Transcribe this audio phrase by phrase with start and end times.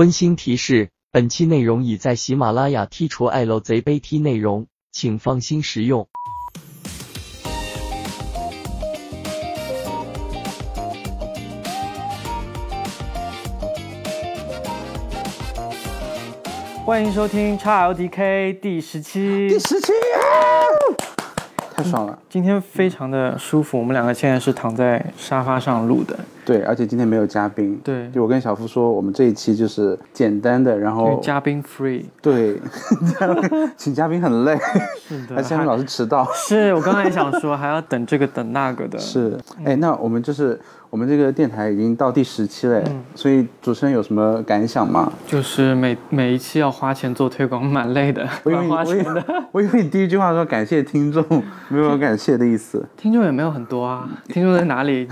[0.00, 6.08] 温馨提示：本期内容已在喜马拉雅剔除爱漏贼杯踢内容，请放心食用。
[16.86, 19.50] 欢迎收听 XLDK 第十期。
[19.50, 20.24] 第十期啊！
[21.76, 22.18] 太爽了。
[22.30, 26.18] 今天非常的舒服，我们两个现在是躺在沙发上录的。
[26.44, 27.80] 对，而且今天没有嘉宾。
[27.84, 32.04] 对就我跟小夫说，我们这一期就是简单的，然后嘉宾 free。
[32.22, 32.60] 对，
[33.76, 34.58] 请嘉宾很累，
[35.06, 36.26] 是的而且嘉宾老是迟到。
[36.34, 38.98] 是我刚才也想说，还要等这个等那个的。
[39.00, 40.58] 是，哎，那我们就是
[40.88, 45.12] 我们这个电台已经到第十期了，嗯所以主持人有什么感想吗？
[45.26, 49.24] 就是每每一期要花钱做推广，蛮累的，我以为花钱的。
[49.52, 51.24] 我以为你第一句话说感谢听众，
[51.68, 52.84] 没有感谢的意思。
[52.96, 55.08] 听众也没有很多啊，听众在哪里？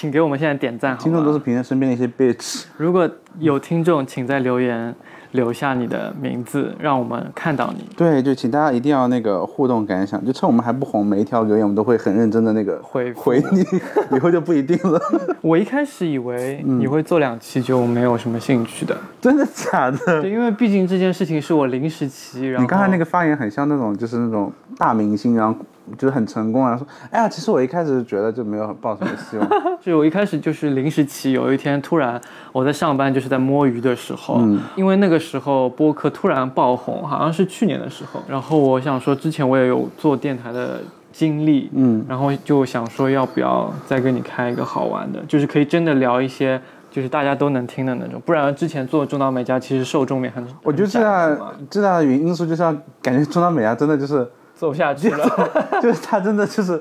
[0.00, 1.02] 请给我们现在点赞好吗？
[1.04, 2.64] 听众都是平常身边的一些 bitch。
[2.78, 3.06] 如果
[3.38, 4.94] 有听众，请在留言
[5.32, 7.84] 留下你的名字，让我们看到你。
[7.98, 13.60] 对，就请大家一定要那个互动感想，就趁我们还不红，每一条留言我们都会很认真的那个回回你，
[14.16, 14.98] 以后就不一定了。
[15.42, 20.22] 我一开始以为嗯你会做两期就没有什么兴趣的，真的假的？
[20.22, 25.54] 对，因为毕竟这件事情是我临时起，然后你刚才那个发言很像那种，就是那种大明星，然后
[25.96, 29.48] 就是很成功啊，说，哎呀，其实我一开始觉得就没有抱什么希望。
[29.80, 32.20] 就我一开始就是临时起，有一天突然
[32.52, 40.80] 我在上班，就是在摸鱼的时候，嗯因为那个时候播客突然爆红，好像是去年的时候，然后我想说之前我也有做电台的
[41.12, 46.60] 经历，嗯，然后就想说要不要再跟你开一个好玩的，就是可以真的聊一些。
[46.92, 54.28] 就是大家都能听的那种，不然之前做中岛美嘉其实受众面很，我觉得最很大最大的原因素就是要感觉中岛美嘉真的就是，
[54.60, 55.26] 走下去了。
[55.80, 56.78] 就是他真的就是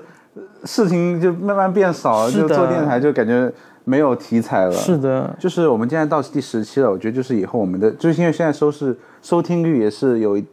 [0.66, 3.50] 事情就慢慢变少了，就做电台就感觉
[3.86, 4.72] 没有题材了。
[4.74, 10.48] 是的，就是我们现在到第十期了，我觉得就是以后我们的，就是因为现在收视收听率也是有一，就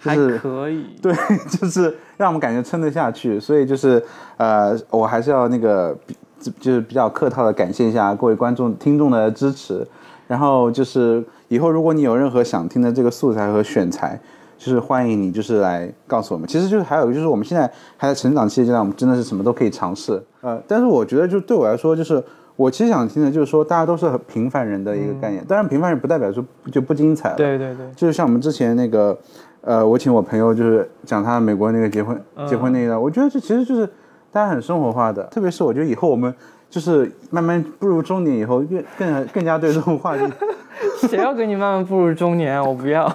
[0.00, 0.84] 还是可以。
[1.00, 1.14] 对，
[1.48, 4.02] 就是让我们感觉撑得下去，所以就是
[4.36, 6.16] 呃，我还是要那个比
[6.58, 9.86] 就是比较客套的感谢一下各位观众听众的支持，
[10.26, 14.18] 然后就是以后如果你有任何想听的这个素材和选材。
[14.64, 16.48] 就是欢迎你，就是来告诉我们。
[16.48, 20.22] 其实就是还有就是我们现在还在成长期的阶段，我们真的是什么都可以尝试。
[20.40, 22.24] 呃，但是我觉得就对我来说，就是
[22.56, 25.44] 我其实想听的就是说，大家都是很平凡人的一个概念。
[25.44, 26.42] 当然，平凡人不代表说
[26.72, 27.36] 就不精彩了。
[27.36, 29.14] 对对对，就是像我们之前那个，
[29.60, 33.86] 呃，我请我朋友就是讲他美国那个结婚、结婚那一段，我觉得这其实就是
[34.32, 36.34] 大家很生活化的，特别是我觉得以后我们
[36.70, 40.24] 就是慢慢步入中年以后，越更更加对这种话题，
[41.06, 42.64] 谁要跟你慢慢步入中年啊？
[42.64, 43.14] 我不要。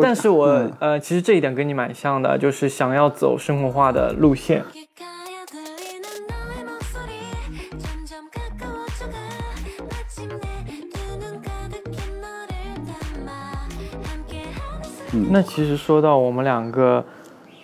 [0.00, 0.46] 但是，我
[0.78, 4.64] 呃，其实这一点跟你蛮像的，就是想要走生活化的路线。
[15.12, 17.04] 嗯，那其实说到我们两个，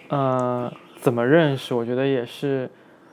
[0.08, 2.70] 呃，怎么认识，我觉得也是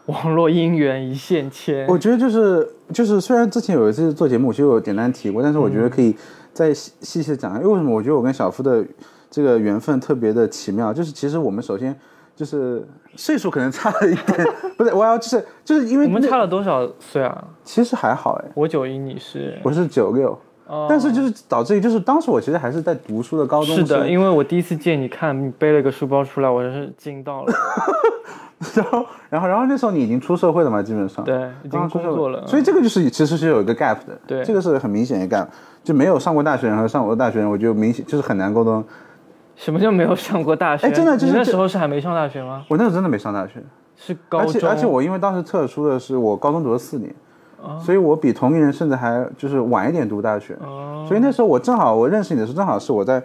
[0.07, 1.85] 网络姻缘一线牵。
[1.87, 6.15] 我觉得就是就是，虽然之前有一次做节目，其实我简单提过，但是我觉得可以。
[6.53, 7.55] 再细细讲。
[7.55, 7.95] 因为为什么？
[7.95, 8.85] 我觉得我跟小夫的
[9.29, 11.97] 这个缘分特别的奇妙，就是其实我们首先
[12.35, 14.47] 就是岁数可能差了一点，
[14.77, 17.43] 不是，我要就是就是因为我们差了多少岁啊？
[17.63, 19.59] 其实还好哎，我九一，你是？
[19.63, 20.37] 我是九六。
[20.67, 27.53] 哦但是就是导致于，就是当时我其实还是在读书的高中是的，因为我第一次见你看你背了个书包出来，我真是惊到了。
[28.75, 32.47] 然后然后然后那时候你已经出社会了嘛，基本上对，已经工作了。
[32.47, 35.45] 所以这个就是其实是有一个 gap 的，对这个是很明显的 gap，
[35.83, 38.83] 就没有上过大学人和上过大学人，我就明显就是很难沟通。
[39.55, 40.87] 什么叫没有上过大学？
[40.87, 42.63] 哎真的就是那时候是还没上大学吗？
[42.69, 43.61] 我那时候真的没上大学，
[43.95, 44.47] 是高中。
[44.47, 47.13] 而且而且我因为当时特殊的是我高中读了四年，
[47.61, 53.21] 哦所以我比同龄人甚至还就是晚一点读大学，哦所以那时候我正好我认识你的时候，正好是我在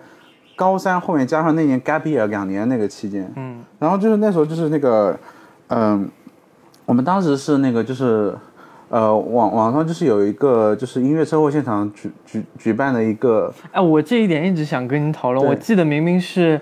[0.57, 5.19] 高三后面加上那年 gap year 两年那个期间，嗯，然后就是那时候就是那个，
[5.69, 6.09] 嗯、
[6.85, 8.35] 我们当时是那个就是。
[8.89, 15.45] 呃，网网上就是有一个就是音乐车祸现场举举举办的一个，哎，我这一点一直想跟你讨论。
[15.45, 16.61] 我记得明明是，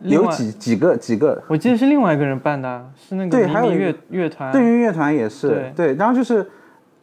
[0.00, 4.50] 有几几个几个我记得是另外一个人办的啊，是那个对还有乐乐团。
[4.50, 6.48] 对于乐团也是对然后就是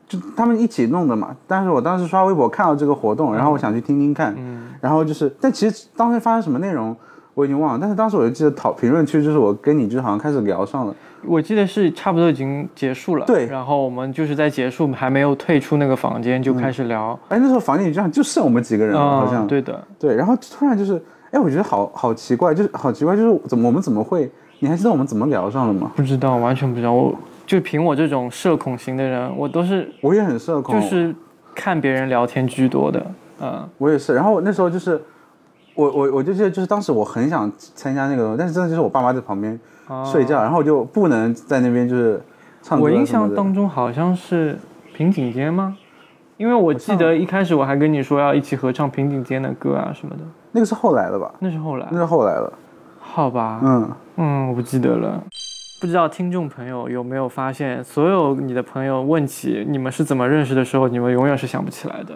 [0.07, 1.35] 就他们一起弄的嘛。
[1.45, 6.95] 但是我当时刷微博看到这个活动，然后我想去听听看，嗯然后就是，但其实当时发生什么内容
[7.35, 13.25] 我已经忘了，但是当时我就记得讨评论区就是我跟你就好像开始聊上了，我记得是差不多已经结束了。
[13.25, 17.17] 对然后我们就是在结束还没有退出那个房间就开始聊。
[17.29, 19.81] 哎，那时候房间里就像就剩我们几个人了，好像嗯，对的。
[19.99, 21.01] 对，然后突然就是，
[21.31, 24.29] 哎，我觉得好好奇怪，就是好奇怪，就是怎么我们怎么会？
[24.59, 25.91] 你还记得我们怎么聊上的吗？
[25.95, 26.91] 不知道，完全不知道。
[26.91, 27.13] 我
[27.45, 31.13] 就凭我这种社恐型的人，我都是我也很社恐，就是
[31.53, 33.05] 看别人聊天居多的。
[33.41, 34.15] 嗯，我也是。
[34.15, 34.99] 然后那时候就是
[35.75, 39.59] 我我我就记得就是当时我很想参加那个，但是真的就是我爸妈在旁边
[40.11, 42.21] 睡觉，然后就不能在那边就是
[42.61, 44.57] 唱歌哦我印象当中好像是
[44.93, 45.77] 平井坚吗？
[46.37, 51.33] 因为我记得一开始我还跟你说要一起合唱平井坚的歌啊什么的，那个是后来的吧？
[51.39, 51.97] 那是后来那。
[51.99, 52.51] 是后来了。
[52.99, 55.23] 好吧，嗯，嗯，我不记得了。
[55.79, 62.13] 不知道听众朋友有没有发现，所有你的朋友问起你们是怎么认识的时候，你们永远是想不起来的。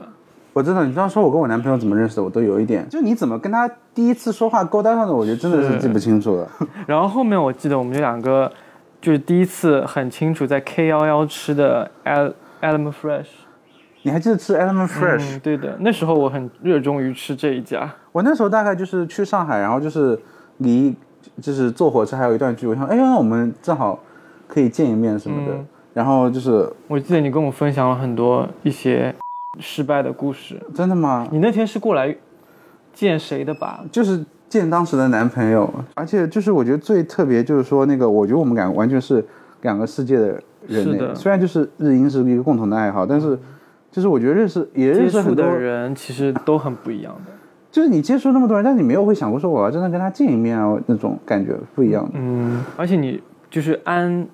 [0.54, 6.50] 我真的，你这样说我跟我男朋友怎么认识的，我都有一点，就你怎么跟他第一次说话勾搭上的，我觉得真的是是记不清楚了。
[6.88, 8.52] 然后后面我记得我们这两个
[9.00, 13.28] 就是第一次很清楚在 K 幺幺吃的 Ele- Element Fresh。
[14.02, 17.90] 你还记得吃 Element Fresh？、嗯，对的，那时候我很热衷于吃这一家。
[18.12, 20.20] 我那时候大概就是去上海，然后就是
[20.58, 20.96] 离
[21.42, 24.00] 就是坐火车还有一段距离，我想，哎呀，我们正好
[24.48, 25.54] 可以见一面什么的。
[25.54, 29.14] 嗯然后就是我记得你跟我分享了很多一些
[29.60, 30.62] 失败的故事。
[30.76, 31.28] 真的吗？
[31.32, 32.16] 你那天是过来
[32.94, 33.84] 见谁的吧？
[33.92, 39.26] 就是见当时的男朋友，而且就是我觉得最特别就是说那个，我觉得我们两个完全是
[39.62, 40.28] 两个世界的
[40.68, 40.92] 人类。
[40.94, 43.38] 是的虽然就是日英是一个共同的爱好，但是
[43.92, 47.32] 就是我觉得认识也认识很多的，人其实都很不一样的。
[47.72, 52.12] 就是你接触那么多人，但是你没有会想过说我要真的跟他见一面啊，那种感觉不一样的。
[52.16, 54.28] 嗯，而且你就是按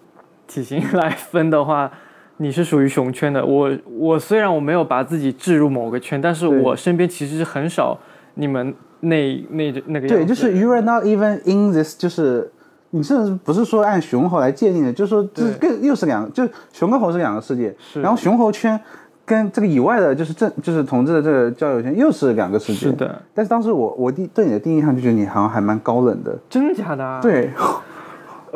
[0.48, 1.92] 体型来分的话，
[2.38, 3.46] 你是属于熊圈的。
[3.46, 7.98] 我我虽然我没有把自己置入某个圈，但是我身边其实是很少
[8.36, 12.52] 你们那那那个样对，就是 you are not even in this，就是
[12.90, 18.80] 你甚至不是说按熊猴来界定的，就是说这更又是两，就熊跟猴是两个世界，是然后熊猴圈
[19.26, 22.80] 跟这个以外的，就是正就是同志的这个交友圈又是两个世界。
[22.80, 22.92] 是。
[22.94, 27.50] 的，但是当时我我第对你的第一印象就觉得你好像还蛮高冷的，真的假的、啊？，对，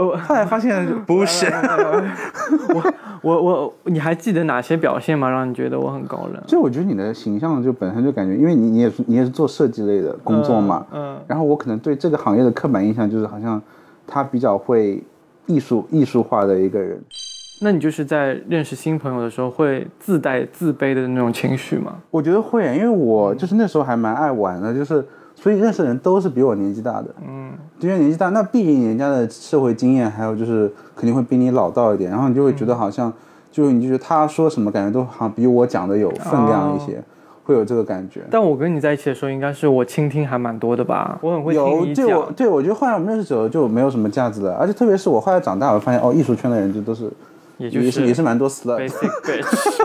[0.05, 1.45] 我后来发现 不是，
[2.71, 2.81] 我
[3.21, 5.29] 我我你还记得哪些表现吗？
[5.29, 6.41] 让你觉得我很高冷？
[6.47, 13.61] 就我觉得你的形象就本身就感觉，因为你你也是你也是做设计类的工作嘛，嗯，嗯然后我可能对这个行业的刻板印象就是好像
[14.07, 15.03] 他比较会
[15.47, 17.01] 艺术艺术化的一个人。
[17.61, 21.95] 那你就是在认识新朋友的时候会自带自卑的那种情绪吗？
[22.09, 25.05] 我觉得会，因为我就是那时候还蛮爱玩的，就是
[25.41, 33.11] 所以认识的人都是比我年纪大的，嗯，因为年纪大，那毕竟人家的社会经验还有就是肯定会比你老道一点，然后你就会觉得好像，
[33.49, 37.01] 就是你就觉得他说什么感觉都好像比我讲的有分量一些，
[37.45, 38.21] 会有这个感觉。
[38.29, 41.17] 但我跟你在一起的时候，应该是我倾听还蛮多的吧？
[41.21, 41.95] 我很会听有。
[41.95, 47.09] 对我对我觉得后来我们认识久了就没有什么架子了，而且特别是我后来长大，我发现哦，艺术圈的人就都是
[47.57, 49.83] 也就也是也是蛮多 slut，basic bitch。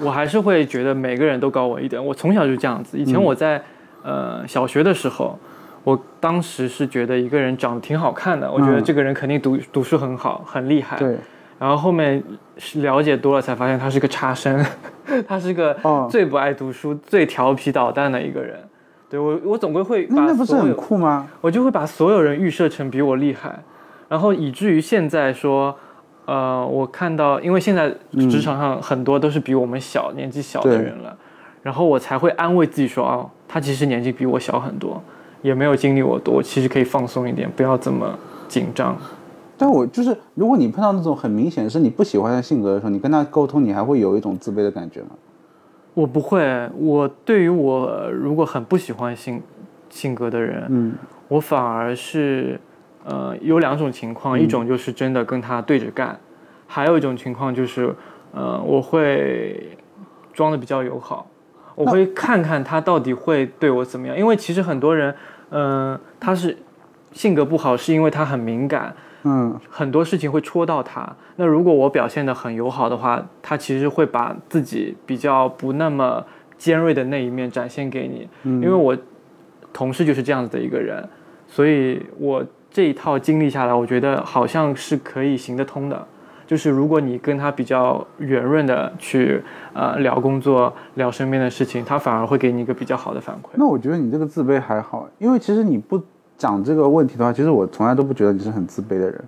[0.02, 2.04] 我还是会觉得每个人都高我一点。
[2.04, 2.98] 我从小就这样子。
[2.98, 3.60] 以前我在、
[4.04, 5.36] 呃小学的时候，
[5.82, 10.96] 我当时是觉得一个人长得挺好看的，我觉得这个人肯定读读书很好，很厉害。
[10.96, 11.16] 对，
[11.58, 12.22] 然后后面
[12.58, 14.64] 是了解多了，才发现他是个差生，
[15.26, 18.56] 他是个哦最不爱读书、最调皮捣蛋的一个人。
[19.10, 21.26] 对我，我总归会把那那不是很酷吗？
[21.40, 23.62] 我就会把所有人预设成比我厉害，
[24.08, 25.76] 然后以至于现在说，
[26.24, 27.94] 呃，我看到，因为现在
[28.28, 31.16] 职场上很多都是比我们小、年纪小的人了，
[31.62, 35.00] 然后我才会安慰自己说，哦，他其实年纪比我小很多，
[35.40, 38.18] 也没有经历我多，其实可以放松一点，不要这么
[38.48, 38.96] 紧张。
[39.56, 45.10] 但我就是，如果你碰到那种很明显是你不喜欢的性格的时候，你跟他沟通，你还会有一种自卑的感觉吗？
[45.94, 49.40] 我不会，我对于我如果很不喜欢性
[49.88, 50.94] 性格的人，嗯，
[51.28, 52.58] 我反而是，
[53.04, 56.18] 呃，有两种情况，一种就是真的跟他对着干，
[56.66, 57.94] 还有一种情况就是，
[58.32, 59.78] 呃，我会
[60.32, 61.28] 装的比较友好，
[61.74, 65.14] 我会看看他到底会对我怎么样，因为其实很多人，
[65.50, 66.56] 嗯、他是
[67.12, 71.16] 性格不好，是因为他很敏感，嗯，很多事情会戳到他。
[71.36, 76.24] 那如果我表现得很友好的话，他其实会把自己比较不那么
[76.56, 78.28] 尖锐的那一面展现给你。
[78.44, 78.96] 因为我
[79.72, 81.08] 同事就是这样子的一个人，
[81.48, 86.06] 所以我这一套经历下来，我觉得好像是可以行得通的。
[86.54, 89.42] 就是如果你跟他比较圆润的去
[89.72, 93.48] 呃聊工作、聊身边的事情，他反而会给你一个比较好的反馈。
[93.54, 96.00] 那我觉得你这个自卑还好，因为其实你不
[96.38, 99.24] 讲这个问题的话，其实我从来都不觉得你是很自卑的人，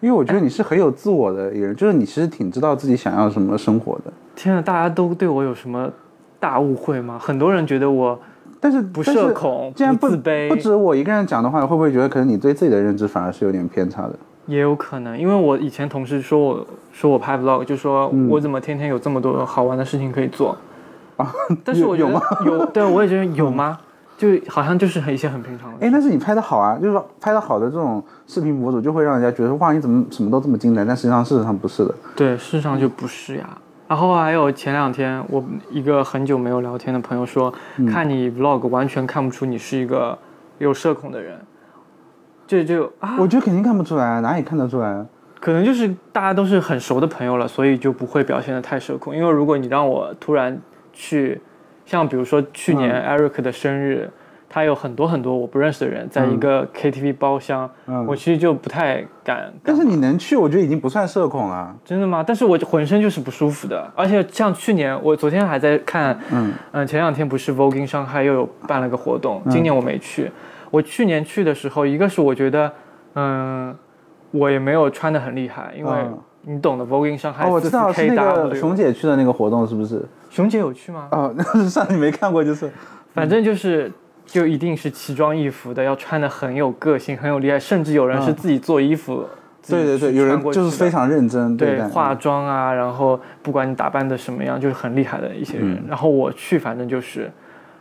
[0.00, 4.12] 因为我觉得你是很有自我的一个人，就是你其实挺知道自己想要什么生活的。
[4.36, 5.90] 天啊，大家都对我有什么
[6.38, 7.18] 大误会吗？
[7.18, 8.20] 很多人觉得我
[8.60, 14.14] 但是不社恐既然不不自卑不止我一个人讲的话，会不会觉得可能你对自己的认知反而是有点偏差的？
[14.48, 20.56] 也有可能，因为我以前同事说我说我拍 vlog，就说嗯我怎么天天有这么多好玩的事情可以做
[21.16, 21.30] 啊？
[21.62, 23.78] 但是我觉得有吗有， 对，我也觉得有吗？
[24.16, 31.94] 就好像就是很一些很平常的但是你拍的好啊，就是说拍的好的这种视频博主，就会让人家觉得哇，你怎么什么都这么精彩，但实际上事实上不是的。
[32.16, 33.46] 对，事实上就不是呀。
[33.86, 40.18] 然后还有前两天，我一个很久没有聊天的朋友说，嗯看你 vlog 完全看不出你是一个
[40.58, 41.38] 有社恐的人，
[42.48, 45.06] 这就啊，我觉得肯定看不出来啊，哪里看得出来啊？
[45.38, 49.14] 可能就是大家都是很熟的朋友了，所以就不会表现的太社恐。
[49.14, 50.58] 因为如果你让我突然
[50.92, 51.40] 去，
[51.86, 54.10] 像比如说去年嗯 Eric 的生日，
[54.48, 59.52] 他有很多很多我不认识的人，在一个 KTV 包厢，嗯我其实就不太敢。
[59.62, 61.76] 但是你能去，我觉得已经不算社恐了。
[61.84, 62.24] 真的吗？
[62.26, 70.30] 但是我浑身就是不舒服的，而且像去年，我昨天还在看，嗯嗯，前两天不是 Vogue 上海又有办了个活动，今年我没去。
[70.70, 72.72] 我去年去的时候，一个是我觉得，
[73.14, 73.76] 嗯，
[74.30, 80.02] 我也没有穿的很厉害，因为嗯你懂的，Vogue in 上海哦，我知道是 K 那 W，个熊姐去的那个活动，是不是？
[80.30, 81.08] 熊姐有去吗？
[81.12, 82.70] 哦， 那是上你没看过，就是
[83.14, 83.90] 反正就是。
[84.28, 89.26] 就一定是奇装异服的，要穿的很有个性，很有厉害，甚至有人是嗯自己做衣服。
[89.62, 95.76] 自己对对对，有人过去就是非常认真待对化妆啊，然后不管你打扮的什么样，就是很厉害的一些人。
[95.76, 97.32] 嗯然后我去，反正就是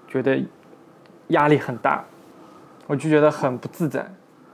[0.08, 0.42] 觉得
[1.28, 2.02] 压力很大，
[2.88, 4.06] 我就觉得很不自在。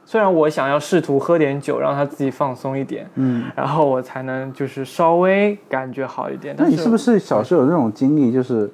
[0.06, 6.54] 虽然我想要试图喝点酒，让他自己放松一点，嗯，然后我才能就是稍微感觉好一点。
[6.58, 8.70] 但那你是不是小时候有这种经历，就是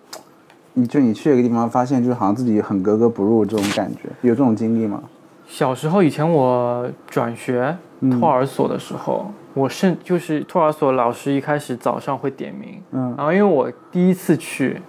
[0.74, 5.04] 你就你去一个地方，发现就是好像自己很格格不入这种感觉，有这种经历吗？
[5.46, 14.82] 小时候以前我转学嗯托儿所的时候，我甚就是托儿所老师一开始早上会点名，嗯然后因为我第一次去，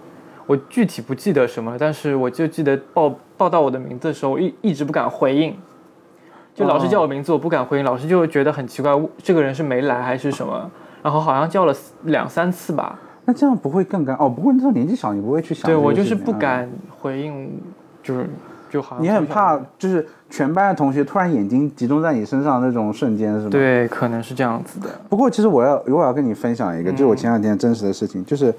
[0.50, 5.54] 我具体不记得什么，但是我就记得报报到我的名字的时候，我一一直不敢回应。
[6.56, 8.90] 就老师叫我名字，我不敢回应，老师就会觉得很奇怪，
[9.22, 10.68] 这个人是没来还是什么？
[11.04, 14.28] 然后好像叫了两三次吧，那这样不会更尴哦？
[14.28, 15.70] 不过你这种年纪小，你不会去想。
[15.70, 16.32] 对我就是不。
[16.32, 17.62] 敢回应，
[18.02, 18.28] 就是
[18.68, 23.50] 就好像你很怕，就是全班的同学突然眼睛集中在你身上那种瞬间，是吗？。
[23.50, 24.88] 对，可能是这样子的。
[25.08, 28.52] 不过其实我要如果要跟你分享一个，就是我嗯前两天真实的事情，就是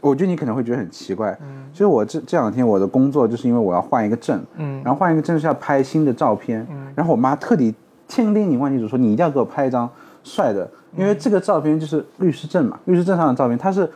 [0.00, 7.74] 我觉得你可能会觉得很奇怪，嗯就是我这这两天我的工作就是因为我要换一个证，嗯然后换一个证是要拍新的照片，嗯然后我妈特地
[8.08, 9.88] 千叮咛万叮嘱说你一定要给我拍一张
[10.22, 13.90] 帅的，因为这个照片就是律师证嘛，律师证上的照片，它是。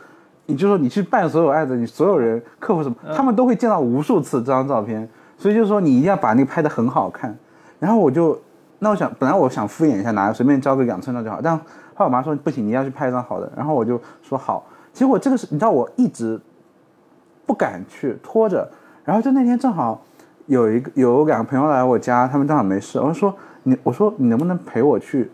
[0.51, 7.37] 你就说你去办所有案子，你所有人客户什么，他们都会见到无数次这张照片，所以就是说你一定要把那个拍的很好看。
[7.77, 8.35] 然后我就，
[8.79, 11.63] 那我想本来我想敷衍一下，拿随便交个两寸照就好，但后
[11.99, 14.65] 来我妈说不行，你要去拍一张好的，然后我就说好。
[14.93, 16.39] 结果这个是你知道我一直
[17.45, 18.69] 不敢去拖着，
[19.03, 20.03] 然后就那天正好
[20.47, 25.29] 有一个有两个朋友来我家，他们正好没事，我就说你我说你能不能陪我去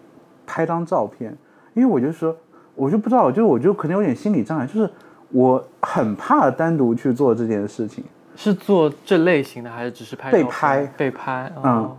[0.46, 1.36] 拍张照片？
[1.74, 2.36] 因为我就说
[2.76, 4.90] 我就不知道，我就我就可能有点心理障碍，就是
[5.30, 8.04] 我很怕单独去做这件事情。
[8.38, 11.52] 是做这类型的，还是只是拍被拍被拍？
[11.56, 11.98] 嗯哦，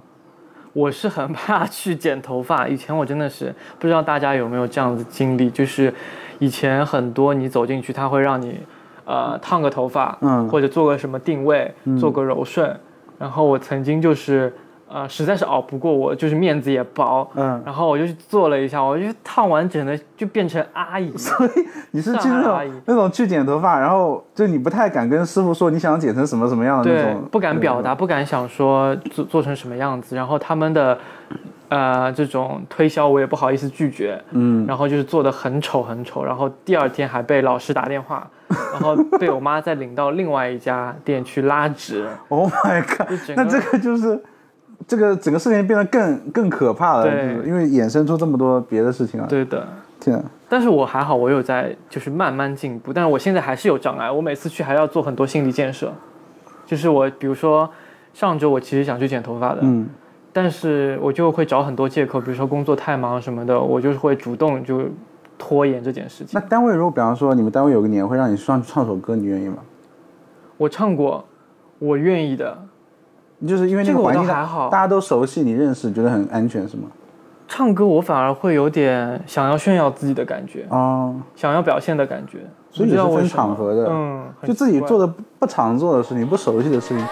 [0.75, 2.69] 我是很怕去剪头发。
[2.69, 5.93] 以前我真的是不知道大家有没有这样子经历，就是
[6.39, 8.61] 以前很多你走进去，他会让你
[9.05, 10.49] 呃烫个头发，嗯。
[10.49, 12.75] 或者做个什么定位，做个柔顺。
[13.19, 14.53] 然后我曾经就是
[14.89, 17.63] 呃实在是熬不过我，就是面子也薄，嗯。
[17.65, 21.11] 然后我就去做了一下，我就烫完整的就变成阿姨。
[21.17, 21.51] 所以
[21.93, 22.71] 你是去那上海阿姨。
[22.71, 30.99] 种那种去剪头发，然后就你不太敢跟师傅说你想剪成什么什么样的那对种，，不敢表达，不敢想说做做成什么样子，然后他们的
[31.69, 38.29] 呃这种推销我也不好意思拒绝，嗯，然后就是做的很丑很丑，然后第二天还被老师打电话，
[38.73, 43.09] 然后被我妈再领到另外一家店去拉直， Oh my god！
[43.37, 44.21] 那这个就是
[44.87, 49.27] 这个整个事情变得更更可怕了，对就是因为衍生出这么多别的事情啊！
[49.29, 49.67] 对的。
[49.99, 55.91] 天啊，但是我还好，我有在就是慢慢进步，但是我现在还是有障碍，我每次去还要做很多心理建设，
[56.67, 57.69] 就是我比如说
[58.13, 59.89] 上周我其实想去剪头发的，嗯，
[60.37, 64.83] 但是我就会找很多借口，比如说工作太忙什么的，我就是会主动就
[65.39, 66.41] 拖延这件事情那。
[66.47, 69.57] 单位如果比方说你们单位有个年会让你上去唱首歌，你愿意吗？
[70.59, 71.25] 我唱过，
[71.79, 72.55] 我愿意的。
[73.47, 76.83] 就是因为那这个我环境倒还好大家都熟悉，你认识，觉得很安全是吗？
[77.49, 82.41] 唱歌我反而会有点想要炫耀自己的感觉，哦，想要表现的感觉，
[82.71, 87.07] 所以也是分场合的，嗯，就自己做的不常做的事情，不熟悉的事情。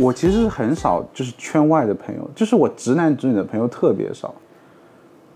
[0.00, 4.34] 我其实是很少就是圈外的朋友，就是我直男直女的朋友特别少。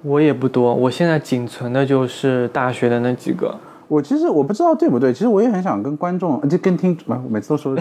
[0.02, 3.54] 我也不多，我现在仅存的就是大学的那几个。
[3.88, 7.75] 我其实我不知道对不对，其实我也很想跟观众，就跟听，不，我每次都说，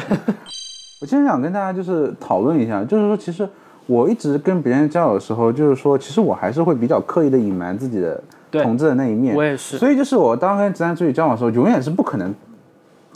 [1.01, 3.47] 我其实想跟大家就是讨论一下，就是说，其实
[3.87, 8.21] 我一直跟别人交友的时候，就是说，其实我还是会比较刻意的隐瞒自己的
[8.51, 9.35] 同志的那一面。
[9.35, 12.33] 我也是所以就是我当跟直男直女交往的时候，永远是不可能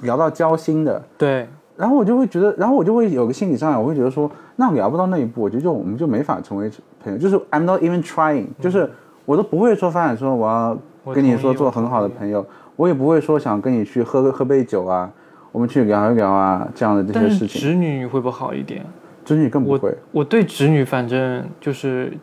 [0.02, 1.02] 聊到交心的。
[1.18, 1.48] 对，
[1.78, 6.70] 然后我就会觉得，然后我就会有个心理障碍，我会觉得说，那我聊不到那一步，我觉得就我们就没法成为
[7.00, 8.90] 朋友，就是 I'm not even trying，就是
[9.26, 10.78] 我都不会说发展说我要
[11.14, 15.12] 跟你说做很好的朋友，我也不会说想跟你去喝个喝杯酒啊，
[15.52, 18.84] 我们去聊一聊啊这样的这些事情，直女会不会好一点？
[19.24, 19.94] 直女更不会。
[20.12, 22.18] 我对直女反正就是，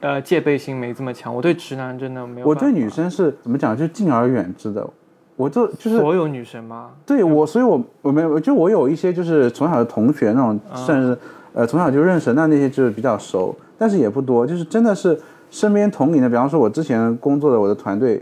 [0.00, 1.32] 呃，戒备心没这么强。
[1.34, 2.46] 我对直男真的没有。
[2.48, 4.84] 我对女生是怎么讲，就敬而远之的。
[5.38, 6.90] 我就就是所有女生吗？
[7.06, 11.16] 对我，所以我我没有，就我有一些就是从小的同学那种，算是、
[11.52, 15.16] 呃从小就认识，那那些就是比较熟，但是也不多，就是真的是
[15.48, 18.20] 身边同龄的，比方说我之前工作的我的团队，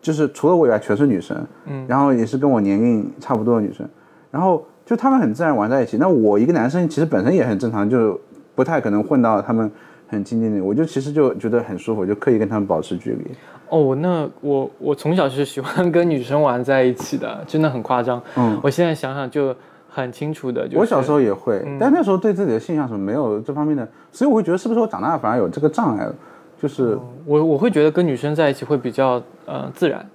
[0.00, 1.36] 就是除了我以外全是女生，
[1.66, 3.84] 嗯，然后也是跟我年龄差不多的女生，
[4.30, 5.96] 然后就他们很自然玩在一起。
[5.96, 8.18] 那我一个男生其实本身也很正常，就
[8.54, 9.68] 不太可能混到他们
[10.06, 13.30] 很亲近的，我就其实就觉得很舒服，就刻意跟他们保持距离。
[13.72, 18.22] 哦，那我我从小是喜欢跟女生玩在一起的，真的很夸张。
[18.36, 19.56] 嗯，我现在想想就
[19.88, 26.14] 很清楚的，就是我小时候也会，嗯但那时候对自己的性向什么没有这方面的，所以我会觉得是不是我长大反而有这个障碍了，
[26.60, 30.06] 就是我我会觉得跟女生在一起会比较呃自然，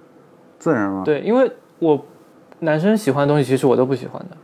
[0.60, 1.02] 自然吗。
[1.04, 1.50] 对，因为
[1.80, 2.00] 我
[2.60, 4.36] 男生喜欢的东西其实我都不喜欢的，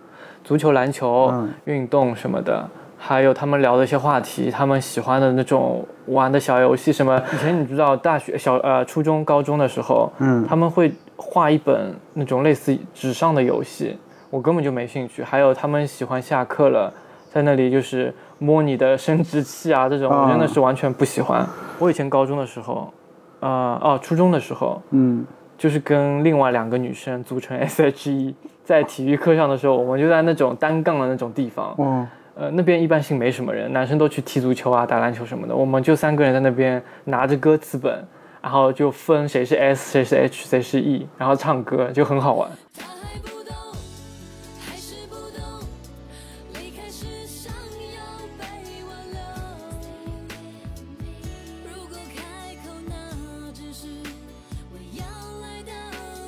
[0.42, 2.68] 足球、篮球、嗯运动什么的，
[3.06, 7.22] 还有他们聊的一些话题，他们喜欢的那种玩的小游戏什么。
[7.34, 13.98] 以前你知道大学小呃初中高中的时候，嗯他们会画一本那种类似纸上的游戏，
[14.30, 15.22] 我根本就没兴趣。
[15.22, 16.90] 还有他们喜欢下课了，
[17.30, 21.46] 在那里就是摸你的生殖器啊这种，我真的是完全不喜欢。
[21.78, 22.90] 我以前高中的时候，
[23.40, 25.26] 呃哦初中的时候，嗯，
[25.58, 28.34] 就是跟另外两个女生组成 S.H.E，
[28.64, 32.06] 在体育课上的时候，我们就在那种单杠的那种地方，哇，
[32.36, 38.04] 呃，那边一般性没什么人，男生都去踢足球啊、打篮球什么的，我们就三个人在那边拿着歌词本，
[38.42, 42.50] 然后就分谁是 S，谁是 H，谁是 E，然后唱歌就很好玩。
[42.76, 43.54] 他还不懂，
[44.58, 45.40] 还是不懂，
[46.54, 48.02] 离开时想要
[48.36, 48.44] 被
[48.88, 49.20] 挽留。
[51.72, 52.92] 如果开口，那
[53.52, 53.86] 只是
[54.72, 55.04] 我要
[55.40, 55.70] 来的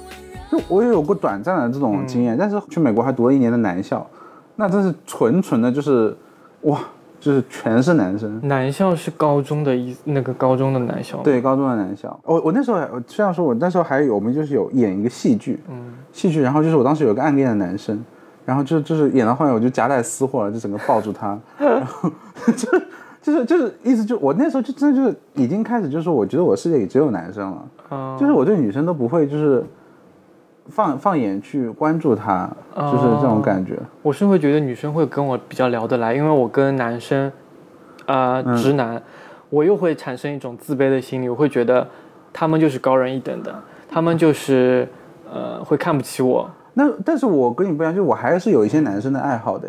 [0.07, 0.37] 温柔。
[0.53, 4.09] 就我也有过短暂的这种经验，但是去美国还读了一年的男校，
[4.57, 6.17] 那真是纯纯的就是，
[6.63, 6.81] 哇，
[7.21, 8.41] 就是全是男生。
[8.49, 18.03] 男校是高中的一那个高中的男校，，对，高中的男校，我我那时候虽然说我那时候还有，我们就是有演一个戏剧，嗯，戏剧，然后就是我当时有个暗恋的男生，
[18.45, 22.11] 然后就就是演到后面我就夹带私货了，就整个抱住他， 然后
[22.57, 22.81] 就
[23.23, 29.65] 就是就是意思就我那时候就真的就是已经开始就是我觉得我世界里只有男生了，啊、就是我对女生都不会就是
[30.69, 33.79] 放放眼去关注他，就是这种感觉。
[34.03, 37.31] 我是会觉得女生会跟我比较聊得来，因为我跟男生，
[38.07, 39.01] 呃，嗯直男，
[39.51, 41.87] 我又会产生一种自卑的心理，我会觉得
[42.33, 43.55] 他们就是高人一等的，
[43.89, 44.89] 他们就是
[45.33, 46.51] 呃会看不起我。
[46.75, 49.69] 那但是我跟你不一样，就我还是有一些男生的爱好的，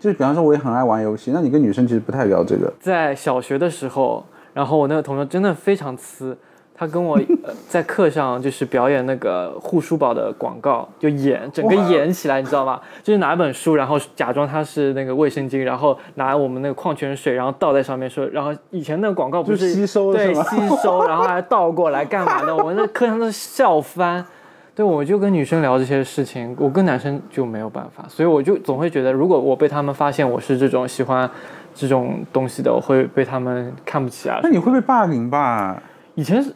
[0.00, 2.72] 就是比方说我也很爱玩游戏，那你跟女生其实不太聊这个。
[2.80, 6.34] 在小学的时候，然后我那个同学真的非常呲，
[6.78, 12.80] 他跟我、呃、在课上就是表演那个护舒宝的广告，就演整个演起来，你知道吗？
[13.02, 22.54] 就是拿一本书，然后假装它是那个卫生巾，然后拿我们那个矿泉水，然后倒在上面说，然后以前那个广告不是吸收对吸收， 然后还倒过来干嘛的？
[22.56, 24.24] 我们那课上都笑翻。
[24.76, 31.28] 对，我就跟女生聊这些事情，我跟男生就没有办法，所以我就总会觉得，如果我被他们发现我是这种喜欢
[31.74, 34.38] 这种东西的，我会被他们看不起啊。
[34.40, 35.82] 那你会被霸凌吧？
[36.14, 36.54] 以前是，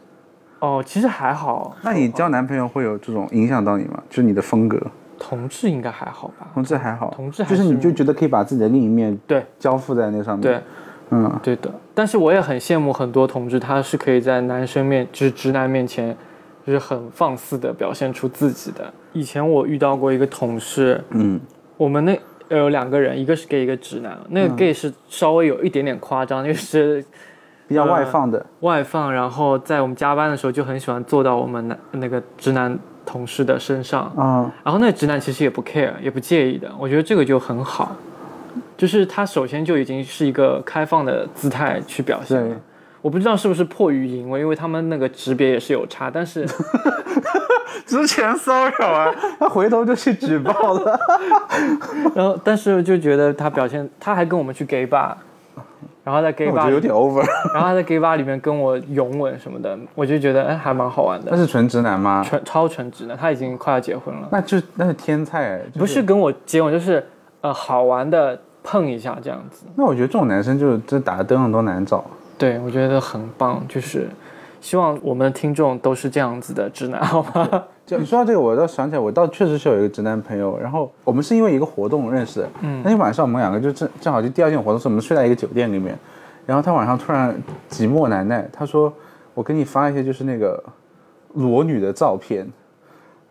[0.63, 1.77] 哦，其实还好。
[1.83, 4.01] 那你交男朋友会有这种影响到你吗？
[4.09, 4.81] 就是你的风格，
[5.19, 6.47] 同志应该还好吧？
[6.55, 10.41] 同志还好，同志还就是你就觉得可以把自己的另一面对交付在那上面。
[10.41, 10.61] 对，
[11.11, 11.69] 嗯，对的。
[11.93, 16.17] 但是我也很羡慕很多同志，他是可以在男生面，就是直男面前，
[16.65, 18.95] 就是很放肆的表现出自己的。
[19.13, 21.41] 以前我遇到过一个同事，嗯，
[21.77, 22.17] 我们那
[22.49, 24.17] 呃有两个人，一个是 gay，一个直男。
[24.29, 27.05] 那个 gay 是稍微有一点点夸张， 就是
[27.69, 28.45] 比较外放的。
[28.61, 37.97] 外放，然后在我们加班的时候就很喜欢坐到我们男那个直男同事的身上，啊、然后那个直男其实也不 care，也不介意的，我觉得这个就很好，
[38.77, 42.57] 就是他首先就已经是一个开放的姿态去表现了。
[43.01, 46.47] 我不知道是不是迫于淫威，因为他们那个级别也是有差，但是
[47.85, 50.97] 之前骚扰啊，他回头就去举报了。
[52.15, 55.13] 然后但是就觉得他表现，他还跟我们去 gay bar，
[56.05, 57.25] 然后在 gay 我觉得有点 over。
[57.55, 62.25] 然后他在 gay bar 里面跟我拥吻什么的，我就觉得哎还蛮好玩的，那是纯直男吗？
[62.27, 67.07] 纯超纯直男，他已经快要结婚了，那就那是天才、就不是跟我接吻，就是
[67.41, 69.65] 呃好玩的碰一下这样子。
[69.77, 72.05] 那我觉得这种男生就是这打的灯笼都难找。
[72.39, 74.09] 对，我觉得很棒，就是
[74.63, 77.65] 希望我们的听众都是这样子的直男，好吗？
[77.85, 82.49] 就你说到这个，我倒想起来，我倒确实是有一个直男朋友，然后我们是因为一个活动认识的。
[82.61, 85.99] 嗯，那天晚上我们两个就正正好就第二天活动是我们睡在一个酒店里面，
[86.47, 87.35] 然后他晚上突然
[87.69, 88.91] 寂寞难耐，他说
[89.35, 90.63] ：“我给你发一些就是那个
[91.35, 92.49] 裸女的照片。”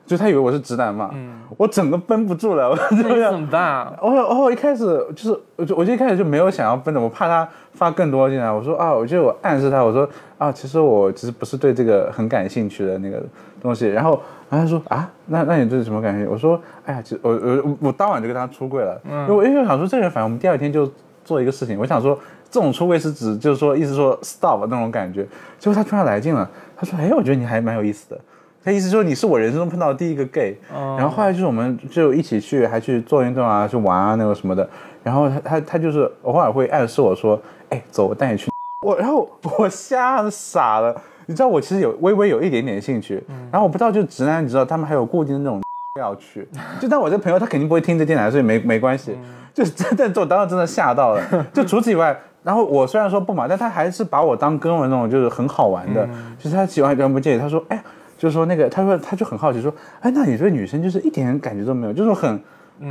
[0.05, 1.09] 就他以为我是直男嘛，
[1.57, 3.93] 我整个绷不住了，我怎么办啊？
[4.01, 4.85] 我我我一开始
[5.15, 8.51] 就是，我就我就一开始就没有想要绷的，我怕他发更多进来。
[8.51, 13.23] 我说啊，我就我暗示他，我说啊，其实我其实不是对这个很感兴趣的那个
[13.61, 13.87] 东西。
[13.87, 16.29] 然后然后他说啊，那那你对什么感兴趣？
[16.29, 20.91] 我说哎呀，其实我我我我当晚就跟他出柜了，因为我因为我想说这个人，反正我们第二天就
[21.23, 25.25] 做一个事情，我想说这种出柜是指就是说意思说 stop 那种感觉。
[25.57, 28.19] 结果他突然来劲了，他说哎，我觉得你还蛮有意思的。
[28.63, 34.67] 他意思说你是我人生中碰到的第一个 gay，、哦然后后来就是我们就一起去，还去做运动啊，去玩啊那个什么的。
[35.03, 38.51] 然后他他他就是偶尔会暗示我说，哎，走，我带你去。
[38.85, 40.95] 我然后我吓傻了，
[41.25, 45.61] 你知道我其实有微微有一点点兴趣，然后我不知道就直男，你知道他们还有固定的那种
[45.99, 46.47] 要去，
[46.79, 49.17] 就但我这朋友他肯定不会听这电台，所以没没关系。
[49.53, 51.21] 就真的，我当时真的吓到了。
[51.51, 56.07] 就除此以外，然后我虽然说不嘛，但他还是把我当哥们那种，就是很好玩的。
[56.39, 57.83] 就是他喜欢别人不介意，他说，哎，
[58.21, 62.39] 就是说那个，他说他就很好奇说，哎，那你对女生就是一点感觉都没有，就是很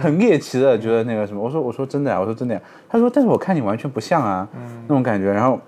[0.00, 1.40] 很猎奇的觉得那个什么。
[1.40, 2.60] 我说我说真的呀，我说真的呀。
[2.88, 4.48] 他说，但是我看你完全不像啊，
[4.88, 5.32] 那种感觉。
[5.32, 5.60] 然后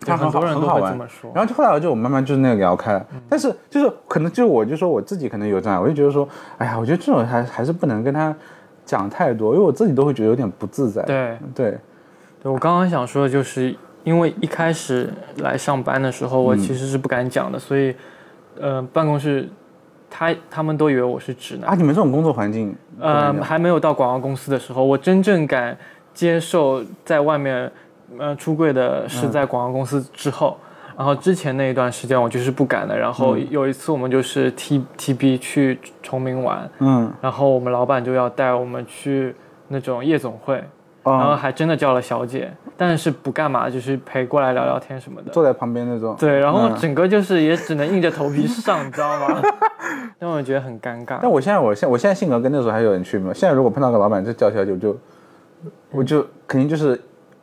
[0.00, 1.30] 他很好很多人都很好玩会这么说。
[1.34, 8.36] 然后就后来我就我慢慢就是那个聊开了，但是就是可能就我就说我自己可能有障碍，我就觉得说，哎呀，我觉得这种还还是不能跟他
[8.84, 11.00] 讲太多，因为我自己都会觉得有点不自在。
[11.04, 11.78] 对，对，
[12.42, 17.96] 对我刚刚想说的就是，因为一开始来上班的时候，我其实是不敢讲的，所以，
[18.60, 19.48] 呃，办公室
[20.10, 21.70] 他他们都以为我是直男。
[21.70, 25.76] 啊，你们这种工作环境，呃，还没有到广告公司的时候，我真正敢
[26.12, 27.70] 接受在外面
[28.18, 30.56] 呃出柜的是在广告公司之后。
[30.96, 32.98] 然后之前那一段时间我就是不敢的。
[32.98, 39.32] 然后有一次我们就是 T T B 去崇明玩，嗯，然后我们老板就要带我们去
[39.68, 40.60] 那种夜总会，
[41.16, 45.30] 然后哦，还真的叫了小姐，但是不干嘛，就是陪过来聊聊天什么的。
[45.30, 46.16] 坐在旁边那种。
[46.18, 49.40] 对，然后嗯整个就是也只能硬着头皮上，你知道吗？
[50.18, 51.18] 让我觉得很尴尬。
[51.22, 53.32] 但我现在我现我现在性格跟那时候还有点区别。
[53.32, 54.98] 现在如果碰到个老板就叫小姐，我就
[55.90, 57.00] 我就肯定就是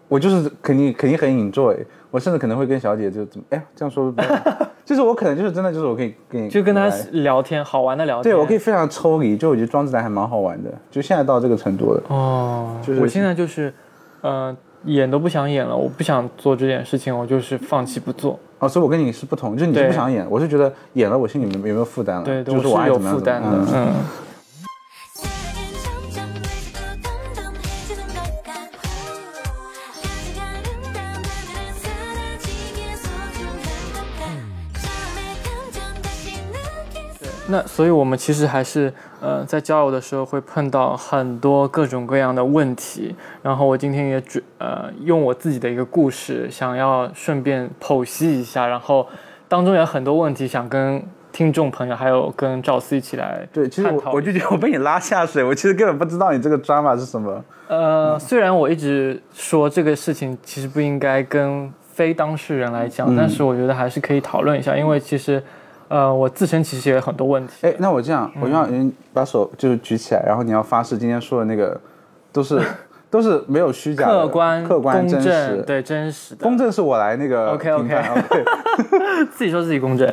[0.07, 1.77] 我就是肯定肯定很 enjoy，
[2.15, 4.13] 我甚至可能会跟小姐就怎么哎这样说
[4.85, 8.31] 就是我可能就是真的就是我可以跟你就跟他聊天，好玩的聊天。
[8.31, 12.01] 对我可以非常抽离，就我觉得装自然还蛮好玩的，就现在到这个程度了。
[12.07, 13.73] 哦，就是我现在就是，
[14.21, 18.39] 呃，演都不想演了，我不想做这件事情，我就是放弃不做。
[18.59, 23.49] 哦，所以我跟你是不同，就是你是不想演，我是觉得演了我心里面有没有负担了，对，对就是我是有负担的。
[23.73, 23.87] 嗯，
[37.47, 43.15] 那所以我们其实还是，呃，在交友的时候会碰到很多各种各样的问题。
[43.43, 49.07] 然后我今天也准，呃，用我自己的一个故事，想要顺便剖析一下，然后
[49.47, 57.43] 当中有很多问题想跟听众朋友还有跟赵思一起来对，其实探讨我我就觉得我被你拉下水，我其实根本不知道你这个 drama 是什么。
[57.67, 65.43] 呃，虽然我一直说这个事情其实不应该跟非当事人来讲，嗯但是我觉得还是可以讨论一下，因为其实，
[65.87, 67.53] 呃，我自身其实也有很多问题。
[67.61, 71.79] 哎，那我这样，我让人把手就是举起来，然后你要发誓今天说的那个
[72.31, 72.61] 都是
[73.09, 75.63] 都是没有虚假的，客观、客观真公正，实。
[75.63, 76.43] 对真实的。
[76.43, 78.43] 公正是我来那个 OK，OK OK，
[79.31, 80.07] 自己说自己公正。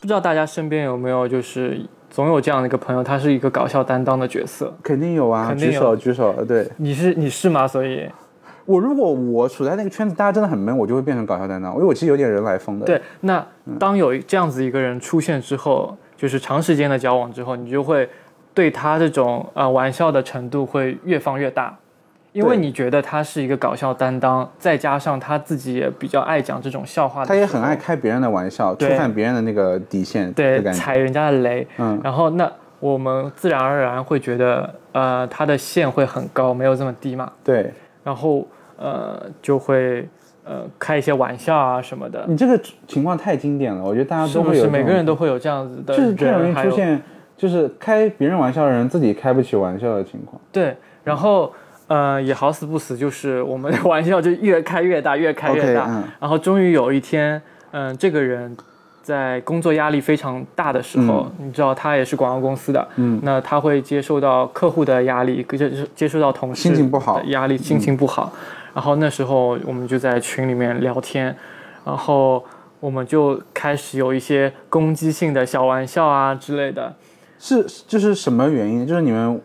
[0.00, 4.74] 不知道大家身边有没有就是总有这样的一个朋友，他是一个搞笑担当的角色。
[4.82, 6.32] 肯定有啊，举肯定有手举手。
[6.46, 7.68] 对你是你是吗？
[7.68, 8.08] 所以
[8.70, 12.86] 我如果我处在那个圈子，大家真的很闷，我就会变成搞笑担当，因为我其实有点人来疯的。
[12.86, 13.44] 对，那
[13.80, 18.08] 当有这样子一个人出现之后，就是长时间的交往之后，你就会
[18.54, 21.76] 对他这种呃玩笑的程度会越放越大，
[22.32, 30.62] 因为你觉得他是一个搞笑担当，再加上他自己也比较爱讲这种笑话的，他也很爱开别人的玩笑，触犯别人的那个底线对。
[30.72, 32.00] 踩人家的雷，嗯。
[32.04, 37.72] 然后那我们自然而然会觉得呃他的线会很高，没有这么低嘛，对。
[38.02, 38.46] 然后
[38.80, 40.08] 呃就会
[40.42, 47.00] 呃开一些玩笑啊什么的，你这个情况太经典了，我觉得大家都会有这种每个人都会有这样子的就是最容易出现，
[47.36, 50.40] 就是开别人玩笑的人自己开不起玩笑的情况。
[50.50, 51.52] 对，然后
[51.88, 57.40] 呃也好死不死，就是我们的玩笑就越开越大，越开越大，嗯然后终于有一天，
[57.72, 58.56] 嗯、这个人。
[59.02, 68.32] 在工作压力非常大的时候，你知道他也是广告公司的，嗯那他会接受到客户的压力，接接受到同事心情不好的压力，心情不好。
[68.74, 71.34] 然后那时候我们就在群里面聊天，
[71.84, 72.44] 然后
[72.78, 76.94] 我们就开始有一些攻击性的小玩笑啊之类的。
[77.38, 78.86] 是就是什么原因？
[78.86, 79.40] 就是你们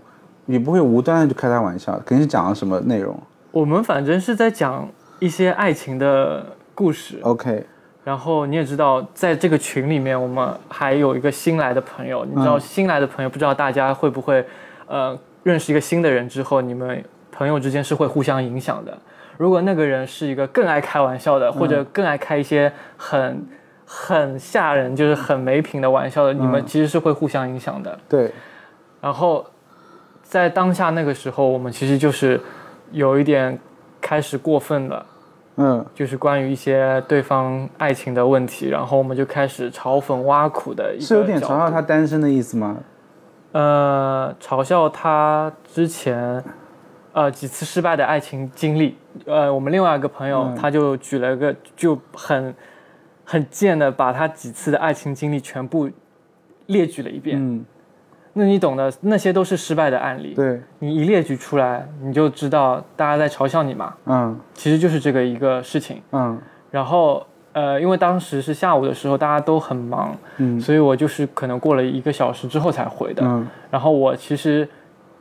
[0.46, 3.18] 你不会无端的就开他玩笑，肯定是讲了什么内容
[3.52, 4.88] 我们反正是在讲
[5.20, 7.66] 一些爱情的故事，？OK，
[8.06, 12.24] 然后你也知道，在这个群里面，我们还有一个新来的朋友。
[12.24, 14.46] 你知道，嗯新来的朋友，不知道大家会不会，
[14.86, 18.96] 呃，认识一个新的人之后，你们朋友之间是会互相影响的。
[19.38, 23.44] 如果那个人是一个更爱开玩笑的，或者更爱开一些很
[23.88, 28.00] 很吓人，就是很没品的玩笑的，你们其实是会互相影响的。
[28.08, 28.32] 对，
[29.02, 29.44] 然后
[30.22, 32.40] 在当下那个时候，我们其实就是
[32.92, 33.58] 有一点
[34.00, 35.04] 开始过分了。
[35.58, 42.78] 嗯，就是关于一些对方爱情的问题，然后我们就开始嘲讽挖苦的一个是有点嘲笑他单身的意思吗？
[43.54, 46.44] 呃，嘲笑他之前
[47.14, 48.98] 呃几次失败的爱情经历。
[49.26, 52.54] 呃，我们另外一个朋友、嗯他就举了个就很
[53.24, 55.90] 很贱的把他几次的爱情经历全部
[56.66, 57.38] 列举了一遍。
[57.40, 57.66] 嗯，
[58.38, 60.34] 那你懂的，那些都是失败的案例。
[60.34, 63.94] 对，你一列举出来，你就知道大家在嘲笑你嘛。
[64.06, 66.02] 嗯其实就是这个一个事情。
[66.12, 66.38] 嗯
[66.70, 73.24] 然后呃，因为当时是下午的时候，大家都很忙，嗯所以我就是可能过了一个小时之后才回的。
[73.26, 74.68] 嗯然后我其实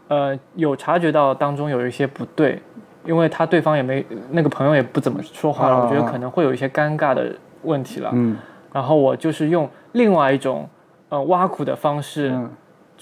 [0.08, 2.60] 呃有察觉到当中有一些不对，
[3.04, 8.10] 因为他对方也没那个朋友也不怎么说话了，啊我觉得可能会有一些尴尬的问题了。
[8.12, 8.36] 嗯
[8.72, 10.68] 然后我就是用另外一种
[11.08, 12.50] 呃挖苦的方式嗯，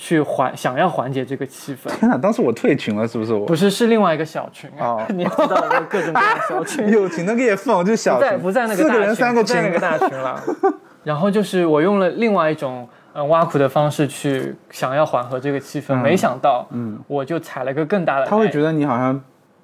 [0.02, 1.88] 去缓，想要缓解这个气氛。
[2.00, 3.46] 天哪，当时我退群了，是不是我？
[3.46, 4.68] 不是，是另外一个小群。
[4.80, 6.90] 哦 你知道我有各种各样的小 群。
[6.90, 10.42] 友情的裂缝就是小不在，不在那个大群，不在那个，大群了。
[11.04, 18.26] 然后就是我用了另外一种嗯挖苦的方式去想要缓和这个气氛，没想到，嗯，我就踩了个更大的。
[18.26, 19.22] 他会觉得你好像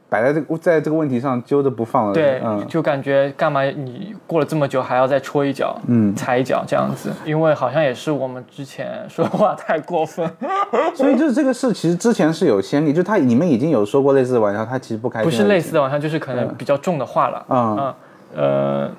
[0.08, 2.66] 摆在这个在这个问题上揪着不放了，对，嗯。
[2.66, 10.28] 就感觉干嘛你过了这么久还要再戳一脚，嗯，踩一脚这样子，因为好像也是我们之前 说话太过分。
[10.94, 17.44] 所以就是这个事其实之前是有先例，就他你们已经有说过类似的玩笑，他其实不开心，不是类似的，玩笑就是可能比较重的话了。
[17.48, 17.76] 嗯。
[17.78, 17.94] 嗯，
[18.36, 18.90] 呃，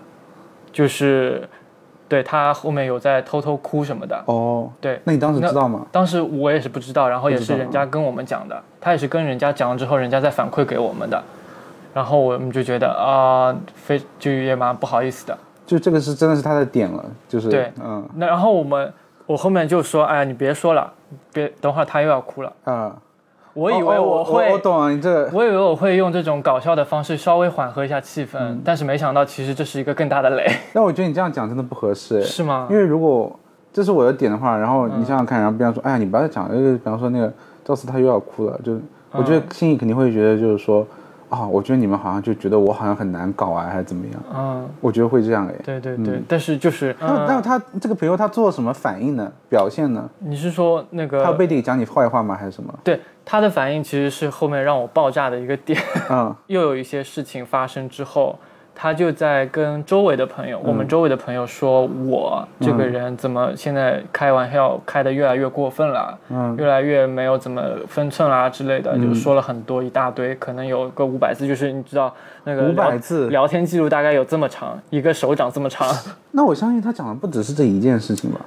[0.71, 1.47] 就是
[2.09, 4.21] 对他后面有在偷偷哭什么的。
[4.25, 5.85] 哦，对，那你当时知道吗？
[5.91, 11.23] 当时我也是不知道，然后也是人家跟我们讲的，他也是跟人家讲了之后，人家再反馈给我们的，
[11.93, 15.37] 然后我们就觉得啊、非就也蛮不好意思的。
[15.65, 18.91] 就这个是真的是他的点了，就是对嗯那然后我们
[19.27, 20.91] 我后面就说，哎呀，你别说了，
[21.31, 22.51] 别等会儿他又要哭了。
[22.63, 22.95] 啊，
[23.53, 28.61] 我以为哦我会，我懂了，你这我以为我会用这种搞笑的方式稍微缓和一下气氛，嗯。
[28.63, 32.67] 但是没想到其实这是一个更大的雷， 那我觉得你这样讲真的不合适，是吗？
[32.69, 32.77] 因？
[32.77, 33.37] 为如果
[33.73, 37.31] 这是我的点的话，然后你想想看，然后别人说，哎呀，你不要再讲，就是，比方说那个
[37.63, 38.73] 赵四他又要哭了，就
[39.11, 40.85] 我觉得心里肯定会觉得就是说，
[41.29, 44.23] 啊，我觉得你们好像就觉得我好像很难搞啊，还是怎么样？
[44.33, 45.55] 嗯，我觉得会这样哎。
[45.63, 49.31] 对对对，但是就是，那那嗯，他这个朋友他做什么反应呢？
[49.47, 50.09] 表现呢？
[50.19, 52.35] 你是说那个他有背地里讲你坏话吗？
[52.35, 52.73] 还是什么？
[52.83, 55.79] 对他的反应其实是后面让我爆炸的一个点。
[56.09, 58.37] 嗯 又有一些事情发生之后，
[58.81, 66.55] 他就在跟周围的朋友，我们周围的朋友说我这个人怎么现在开玩笑开得越来越过分了，嗯。
[66.55, 72.13] 越来越没有怎么分寸啦之类的，就说了很多一大堆，可能有个五百字，就是你知道
[72.45, 73.27] 那个聊500字。
[73.27, 75.85] 聊天记录大概有这么长，一个手掌这么长，
[76.31, 78.39] 那我相信他讲的不只是这一件事情吧？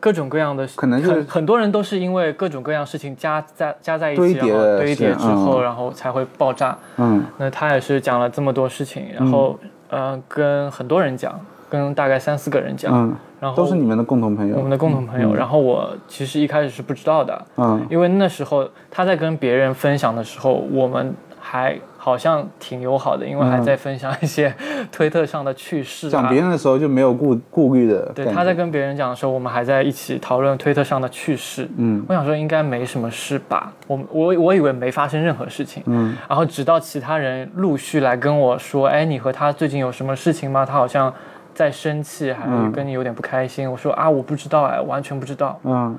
[0.00, 5.62] 各种各样的，可能就是很很多人都是因为各种各样事情加在加在一起，堆叠的然后堆叠之后，嗯。
[5.62, 6.76] 然后才会爆炸。
[6.98, 7.24] 嗯。
[7.38, 9.58] 那他也是讲了这么多事情，然后、
[9.90, 11.38] 呃跟很多人讲，
[11.70, 14.56] 跟大概三四个人讲，嗯，然后都是你们的共同朋友。
[14.56, 15.34] 我们的共同朋友。
[15.34, 24.54] 然后我其实一开始是不知道的，嗯因为那时候他在跟别人分享的时候，我们还好像挺友好的，因为还在分享一些
[24.90, 26.10] 推特上的趣事、啊。
[26.10, 28.06] 讲别人的时候就没有顾顾虑的。
[28.14, 31.68] 对，他在跟别人讲的时候，我们还在一起讨论推特上的趣事。
[31.76, 35.82] 嗯我想说应该没什么事吧，我我我以为没发生任何事情。
[35.86, 40.64] 嗯然后直到其他人陆续来跟我说，哎，你和他最近有什么事情吗？
[40.64, 41.12] 他好像
[41.52, 43.70] 在生气，还嗯跟你有点不开心。
[43.70, 45.58] 我说啊，我不知道哎，完全不知道。
[45.64, 45.98] 嗯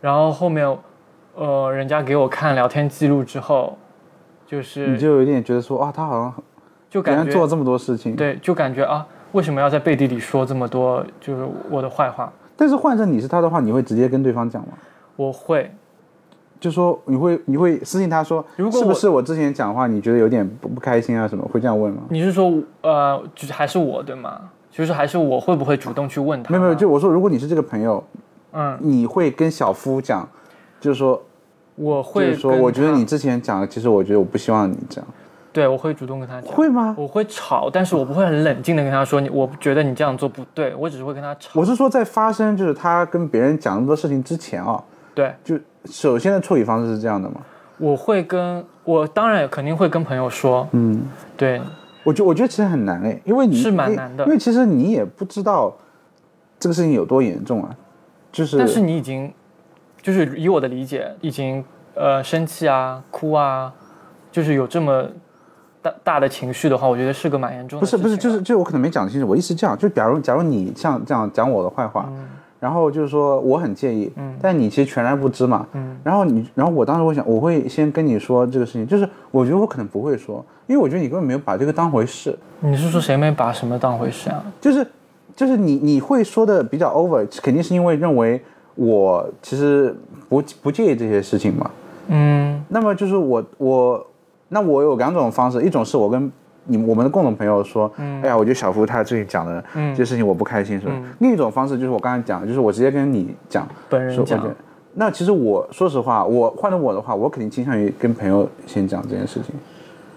[0.00, 0.66] 然后后面，
[1.36, 3.78] 呃，人家给我看聊天记录之后，
[4.52, 6.34] 就是你就有一点觉得说啊，他好像
[6.90, 12.30] 就感觉做这么多事情。，对，就感觉啊，为什么要在背地里说这么多就是我的坏话？
[12.54, 14.74] 但是换成你是他的话，你会直接跟对方讲吗？
[15.16, 15.74] 我会，
[16.60, 21.42] 就说你会你会私信他说，如果是不是我之前讲话你觉得有点不不开心啊什么？
[21.50, 22.02] 会这样问吗？
[22.10, 24.50] 你是说呃，就是还是我对吗？
[24.70, 26.50] 就是还是我会不会主动去问他？
[26.50, 28.04] 没有没有，就我说如果你是这个朋友，
[28.52, 30.28] 嗯，你会跟小夫讲，
[30.78, 31.22] 就是说
[31.82, 35.06] 我就会是说，我觉得你之前讲的，其实我觉得我不希望你这样。
[35.52, 36.50] 对我会主动跟他讲。
[36.50, 36.94] 会吗？
[36.98, 41.60] 我会吵，但是我不会很冷静的跟他说，你我觉得你这样做不对，我只是会跟他吵。
[41.60, 44.82] 我是说在发生就是他跟别人讲那么多事情之前啊，
[45.14, 47.42] 对，就首先的处理方式是这样的嘛？
[47.76, 51.02] 我会跟我当然肯定会跟朋友说，嗯，
[51.36, 51.60] 对，
[52.04, 55.76] 我觉我觉得其实很难哎，因为你是蛮难的因为其实你也不知道
[56.58, 57.76] 这个事情有多严重啊，
[58.30, 59.30] 就是但是你已经
[60.02, 63.72] 就是以我的理解，已经呃生气啊、哭啊，
[64.30, 65.06] 就是有这么
[65.80, 67.80] 大大的情绪的话，我觉得是个蛮严重的啊。
[67.80, 72.12] 不是不是，就是就是我可能没讲清楚，我意思是这样，就假如假如你像这样讲我的坏话，
[72.58, 84.44] 然后就是说我很介意，嗯但你其实全然不知嘛，嗯然后你然后我当时我想，我会先跟你说这个事情，就是我觉得我可能不会说，因为我觉得你根本没有把这个当回事，你是说谁没把什么当回事啊？
[84.60, 84.86] 就是
[85.34, 88.40] 就是你你会说的比较 over，肯定是因为认为
[88.74, 89.94] 我其实
[90.28, 91.70] 不不介意这些事情嘛，
[92.08, 94.06] 嗯那么就是我我
[94.48, 96.30] 那我有两种方式，一种是我跟
[96.64, 100.92] 你我们的共同朋友说，哎呀，我觉得小福他最近讲的嗯这些事情我不开心，是吧？
[101.18, 104.42] 另一种方式就是我刚才讲的，就是我直接跟你讲，本人讲
[104.94, 109.54] 那其实我说实话，我换了我的话，我肯定倾向于跟朋友先讲这件事情。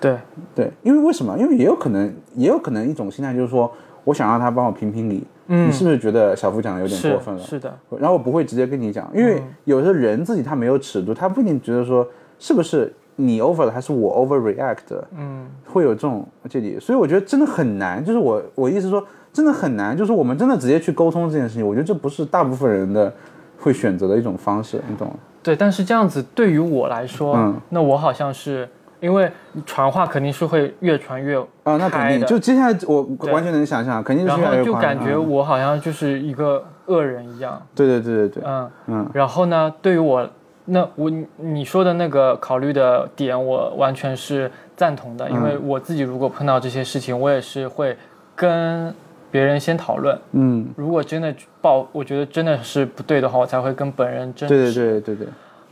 [0.02, 0.18] 对，
[0.54, 1.38] 对，因为为什么？
[1.40, 3.72] 因为也有可能，也有可能一种心态就是说，
[4.04, 5.24] 我想让他帮我评评理。
[5.48, 7.42] 嗯你是不是觉得小福讲的有点过分了？
[7.42, 12.08] 是的，然后我不会直接跟你讲，因为有时候人自己他没有尺度，他不一定觉得说
[12.40, 18.04] 是不是你 over 了还是我 overreact 的，嗯会有这种芥蒂，所以我觉得真的很难。
[18.04, 23.14] 就是我我意思说，真的很难，就是我们真的直接去沟通这件事情，我觉得这不是大部分人的
[23.60, 25.14] 会选择的一种方式，你懂吗？
[25.44, 28.68] 对，但是这样子对于我来说，嗯那我好像是
[29.00, 29.32] 因为
[29.66, 35.30] 传话肯定是会越传越啊，那肯定，就接下来我完全能想象，肯定是越来越夸张就感觉嗯。
[35.32, 38.72] 我好像就是一个恶人一样，对对对对对，嗯。
[38.88, 39.10] 嗯。
[39.14, 40.28] 然后呢，对于我，
[40.66, 47.96] 那我你说的那个考虑的点，我完全是赞同的，因为我自己如果碰到这些事情，我也是会
[48.36, 48.94] 跟
[49.32, 54.74] 别人先讨论，嗯，如果真的报，我觉得真的是不对的话，我才会跟本人争对对。
[54.74, 55.28] 对对对，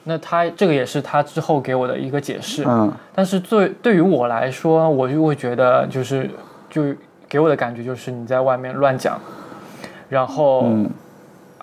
[0.06, 2.92] 那他这个也是他之后给我的一个解释，嗯。
[3.14, 6.30] 但是对对于我来说，我就会觉得就是
[6.70, 6.84] 就
[7.28, 9.20] 给我的感觉就是你在外面乱讲，
[10.10, 10.90] 然后嗯。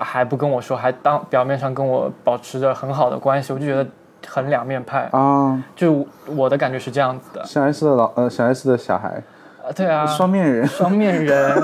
[0.02, 3.86] 还不跟我说，还当表面上跟我保持着很好的关系，我就觉得
[4.26, 5.06] 很两面派。
[5.12, 9.22] 啊，就我的感觉是这样子的，小 S 的老呃小 S 的小孩，
[9.62, 11.54] 啊对啊，双面人，双面人。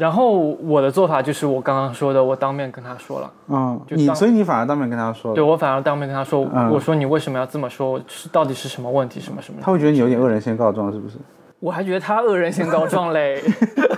[0.00, 8.00] 然后我的做法就是我刚刚说的，我当面跟他说了，嗯，你就你所以你反而当面跟他说了，对我反而当面跟他说，嗯我说你为什么要这么说？
[8.06, 9.20] 是到底是什么问题？
[9.20, 9.60] 什么什么？
[9.60, 11.18] 他会觉得你有点恶人先告状，是不是
[11.58, 13.42] 我还觉得他恶人先告状嘞。？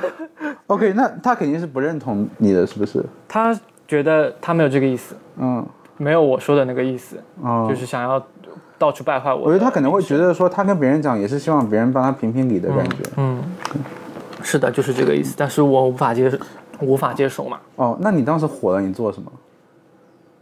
[0.66, 3.04] OK，那他肯定是不认同你的，是不是？
[3.28, 5.64] 他觉得他没有这个意思，嗯，
[5.98, 8.20] 没有我说的那个意思，嗯，就是想要
[8.76, 9.42] 到处败坏我。
[9.42, 12.96] 我觉得他可能会觉，得说，他跟别人讲也是希望别人帮他评评理的感觉。
[13.18, 13.40] 嗯，
[14.42, 15.34] 是的，就是这个意思。
[15.38, 16.38] 但是我无法接受，
[16.80, 17.58] 无法接受嘛。
[17.76, 19.30] 哦，那你当时火了，你做什么？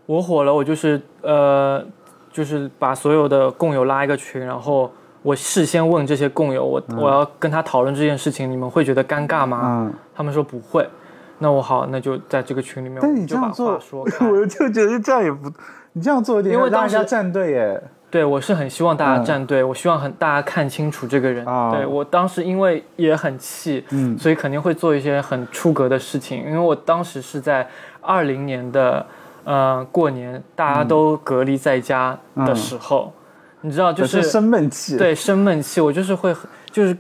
[0.07, 1.85] 我火了，我就是呃，
[2.33, 4.91] 就是把所有的共友拉一个群，然后
[5.23, 9.61] 我事先问这些共友，我、我要跟他讨论这件事情，你们会觉得尴尬吗？
[9.65, 10.89] 嗯，他们说不会。
[11.39, 14.27] 那我好，那就在这个群里面，但我就把你这样做话说，开。
[14.29, 15.51] 我就觉得这样也不，
[15.93, 17.83] 你这样做有点因为当时站队耶。
[18.11, 21.47] 对，我是很希望大家嗯站队，我希望很大家看清楚这个人。
[21.47, 26.45] 啊对我当时因为也很气，嗯所以肯定会做一些很出格的事情。
[26.45, 27.67] 因为我当时是在
[28.01, 29.07] 二零年的
[29.45, 33.13] 呃过年，大家都隔离在家的时候，
[33.61, 36.35] 你知道，就是生闷气。，对生闷气，我就是会
[36.71, 36.97] 就是。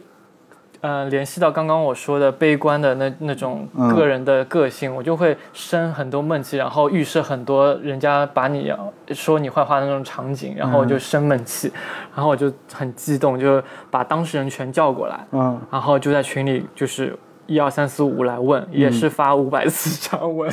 [0.80, 3.94] 呃，联系到刚刚我说的悲观的那那种嗯。
[3.94, 8.72] 个人的个性，我就会生很多闷气，然后预设很多人家把你
[9.10, 11.70] 说你坏话的那种场景，然后我就生闷气，
[12.14, 17.14] 然后我就很激动，就把当事人全叫过来，嗯，然后就在群里就是
[17.46, 20.50] 一二三四五来问，也是发五百字长文，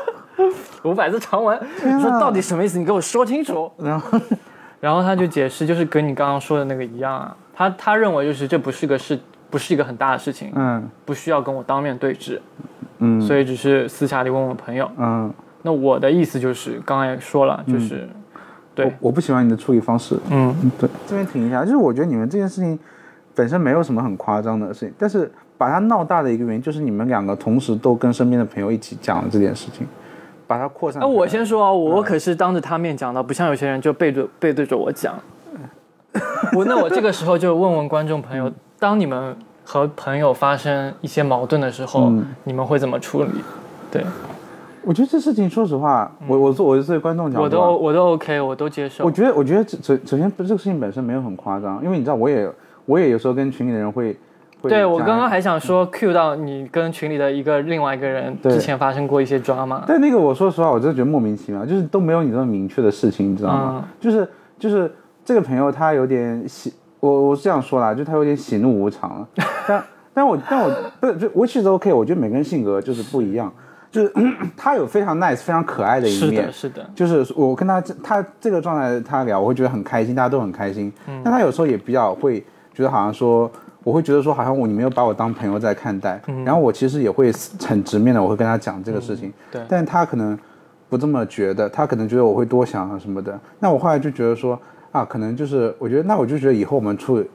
[0.84, 1.58] 五百字长文，
[2.02, 2.78] 说到底什么意思？
[2.78, 3.72] 你给我说清楚。
[3.78, 4.20] 然后
[4.80, 9.18] 然后他就解释，就是跟你刚刚说的那个一样啊，他他认为就是这不是个事，
[9.50, 10.88] 不是一个很大的事情，嗯。
[11.04, 12.40] 不需要跟我当面对质，
[12.98, 14.90] 嗯，所以只是私下里问问朋友。
[14.96, 15.32] 嗯，
[15.62, 18.08] 那我的意思就是，刚才也说了，就是，
[18.74, 18.86] 对。
[18.86, 20.16] 我，我不喜欢你的处理方式。
[20.30, 22.78] 嗯，嗯，对，这边停一下，就是我觉得你们这件事情
[23.34, 29.86] 本身没有什么很夸张的事情，但是把它闹大的一个原因就是你们两个同时都跟身边的朋友一起讲了这件事情，
[30.46, 31.06] 把它扩散那。
[31.06, 35.14] 我先说啊，我可是当着他面讲的，不像有些人就背着背对着我讲。
[36.56, 39.36] 我那我这个时候就问问观众朋友，当你们
[39.66, 42.24] 和朋友发生一些矛盾的时候，嗯。
[42.44, 43.30] 你们会怎么处理？
[43.90, 44.02] 对。
[44.82, 49.04] 我觉得这事情，说实话，我我作我作为观众角度啊，嗯我都我都 OK，我都接受。
[49.04, 49.10] 我。
[49.10, 52.48] 觉得，我觉得首首首先，这个事情本身没有很夸张，因为你知道，我也
[52.84, 54.16] 我也有时候跟群里的人会
[54.62, 63.84] 会对我刚刚还想说 cue 到你跟群里的一个另外一个人之前发生过一些 drama，但那个我说实话，我真的觉得莫名其妙，就是都没有你这么明确的事情，你知道吗？
[63.84, 63.88] 嗯。
[64.00, 64.94] 就是就是
[65.24, 69.28] 这个朋友他有点喜，我我是这样说啦，就他有点喜怒无常了。
[69.66, 69.84] 但
[70.14, 73.52] 但我但我不是就 which is OK，我觉得每个人性格就是不一样，
[73.90, 74.12] 就是
[74.56, 80.92] 他有非常 nice 非常可爱的一面是的，，是的，就是我跟他他这个状态他聊，我会觉得很开心，大家都很开心。
[81.06, 82.40] 嗯但他有时候也比较会
[82.74, 83.50] 觉得好像说，
[83.84, 87.30] 我会觉得说好像我你没有把我当朋友在看待，然后我其实也会
[87.66, 89.28] 很直面的，我会跟他讲这个事情。
[89.28, 90.38] 嗯对但他可能
[90.88, 93.38] 不这么觉得，他可能觉得我会多想啊什么的。
[93.58, 94.58] 那我后来就觉得说
[94.96, 97.30] 啊，可能就是我觉得那我就觉得以后我们处理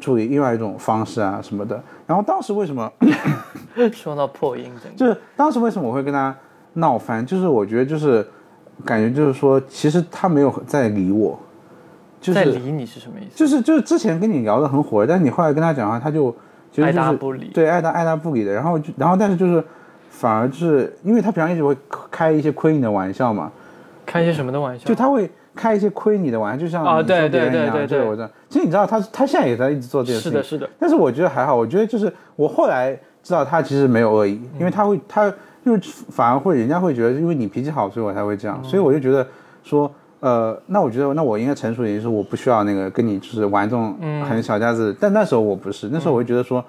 [0.00, 1.80] 处理另外一种方式啊什么的。
[2.06, 2.90] 然后当时为什么？
[3.92, 6.34] 说到破音，就是当时为什么我会跟他
[6.74, 8.26] 闹翻，就是我觉得就是
[8.84, 11.38] 感觉就是说，其实他没有在理我，
[12.20, 13.36] 就是在理你是什么意思？
[13.36, 16.30] 就是就是之前跟你聊的很火，但是你后来跟他讲话，他就
[16.70, 17.50] 其实爱就是答不理。
[17.54, 19.62] 对爱答爱答不理的，然后就然后但是就是
[20.08, 21.76] 反而就是因为他平常一直会
[22.10, 23.50] 开一些亏你的玩笑嘛，
[24.06, 24.84] 开一些什么的玩笑？
[24.86, 28.28] 就他会开一些亏你的玩笑，就像你哦对说别人一样对对对对这个我知道。
[28.48, 35.32] 其实你知道他他现在也在一直做这件事情，是的，是的，但是我觉得还好，我觉得就是我后来知道他其实没有恶意，因为他会他
[35.64, 39.26] 就是反而会人家会觉得因为你脾气好，所以我才会这样，所以我就觉得
[39.62, 39.90] 说。
[40.20, 43.94] 呃，那我觉得，那我应该成熟一点，就是我不需要那个跟你就是玩这种
[44.26, 44.96] 很小家子。
[44.98, 46.64] 但那时候我不是，那时候我就觉得说，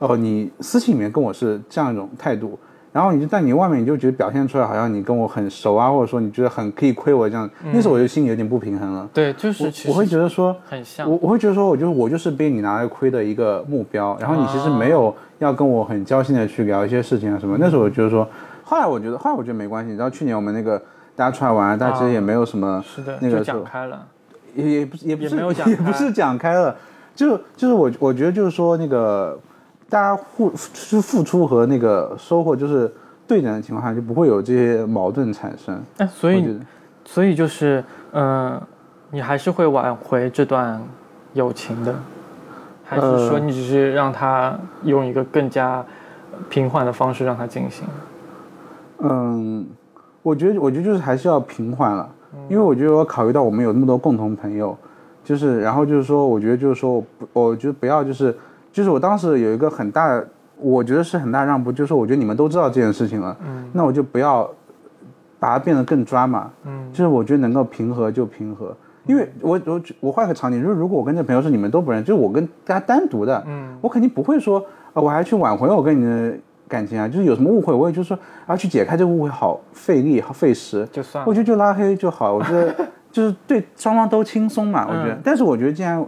[0.00, 2.58] 哦、你私信里面跟我是这样一种态度，
[2.96, 9.06] 然后你就在你外面你就觉得表现出来好像你跟我很熟啊，或者说你觉得很可以亏我这样，那时候我就心里有点不平衡了。
[9.12, 11.06] 对，就是我会觉得说，很像。
[11.06, 17.58] 我我会觉得说，我就是我就是被你拿来亏的一个目标，然后你其实没有要跟我很交心的去聊一些事情啊什么。
[17.60, 18.26] 那时候我觉得说，
[18.64, 19.90] 后来我觉得后来我觉得没关系。
[19.90, 20.80] 你知道去年我们那个
[21.14, 24.06] 大家出来玩，大家其实也没有什么是的，那个就讲开了。
[24.54, 26.74] 也也不是也不是也没有讲 也不是讲开了，
[27.14, 29.38] 就就是我我觉得就是说那个
[29.88, 32.92] 大家互就是付出和那个收获就是
[33.26, 35.80] 对等的情况下，就不会有这些矛盾产生。
[35.98, 36.58] 哎，所以
[37.04, 38.60] 所以就是，嗯、
[39.10, 40.82] 你还是会挽回这段
[41.34, 41.94] 友情的，
[42.84, 43.40] 还是说呃。
[43.40, 45.84] 你只是让他用一个更加
[46.50, 47.86] 平缓的方式让他进行？
[48.98, 49.66] 嗯，
[50.22, 52.08] 我觉得我觉得就是还是要平缓了，
[52.48, 54.76] 因为我觉得我考虑到我们有那么多共同朋友，
[55.22, 58.36] 就是然后就是说，我觉得就是说我不，我觉得不要就是
[58.76, 64.46] 就是我当时有一个很大的，我觉得是很大让步，就是我觉得你们都知道这件事情了，嗯那我就不要
[65.38, 68.76] 把它变得更抓嘛，嗯就是我觉得能够平和就平和。
[69.06, 74.62] 因为我我我换个场景，就是如果我跟这朋友是你们都不认识，就是我跟大家单独的，嗯我肯定不会说，
[74.92, 76.36] 呃，我还去挽回我跟你的
[76.68, 81.26] 感情啊，就是有什么误会，我也就是说，啊，去解开这个误会好费力，好费时，就算了。
[81.26, 82.74] 我觉得就拉黑就好，我觉得
[83.10, 85.14] 就是对双方都轻松嘛，我觉得。
[85.14, 86.04] 嗯但是我觉得既然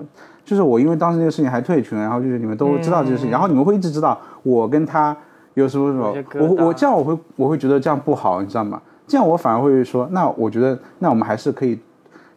[0.49, 5.15] 就是我因为当时那个事情还退群，然后就是你们都知道这个事情，然后你们会一直知道我跟他
[5.53, 6.09] 有什么什么
[6.41, 8.81] 我瘩我这样我会我会觉得这样不好，你知道吗？
[9.07, 11.79] 这样我反而会说，那我觉得那我们还是可以，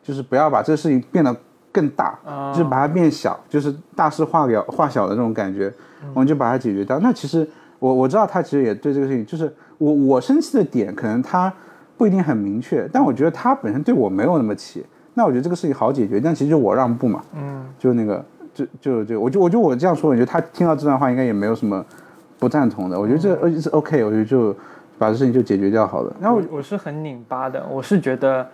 [0.04, 1.34] 就是不要把这个事情变得
[1.72, 5.74] 更大，啊就是把它变小，就是大事化了化小的这种感觉，
[6.14, 7.00] 我们就把它解决掉。
[7.00, 7.48] 那其实
[7.80, 11.52] 我我知道他其实也对这个事情，就是我我生气的点可能他
[11.98, 21.86] 不一定很明确，但我觉得他本身对我没有那么气，那我觉得这个事情好解决，但其实就我让步嘛，嗯，就那个就就就我就我觉得我这样说，我觉得他听到这段话应该也没有什么
[22.40, 24.56] 不赞同的，我觉得这呃是 OK，我觉得就
[24.98, 26.16] 把这事情就解决掉好了。
[26.20, 28.48] 然后我我是很拧巴的，我是觉得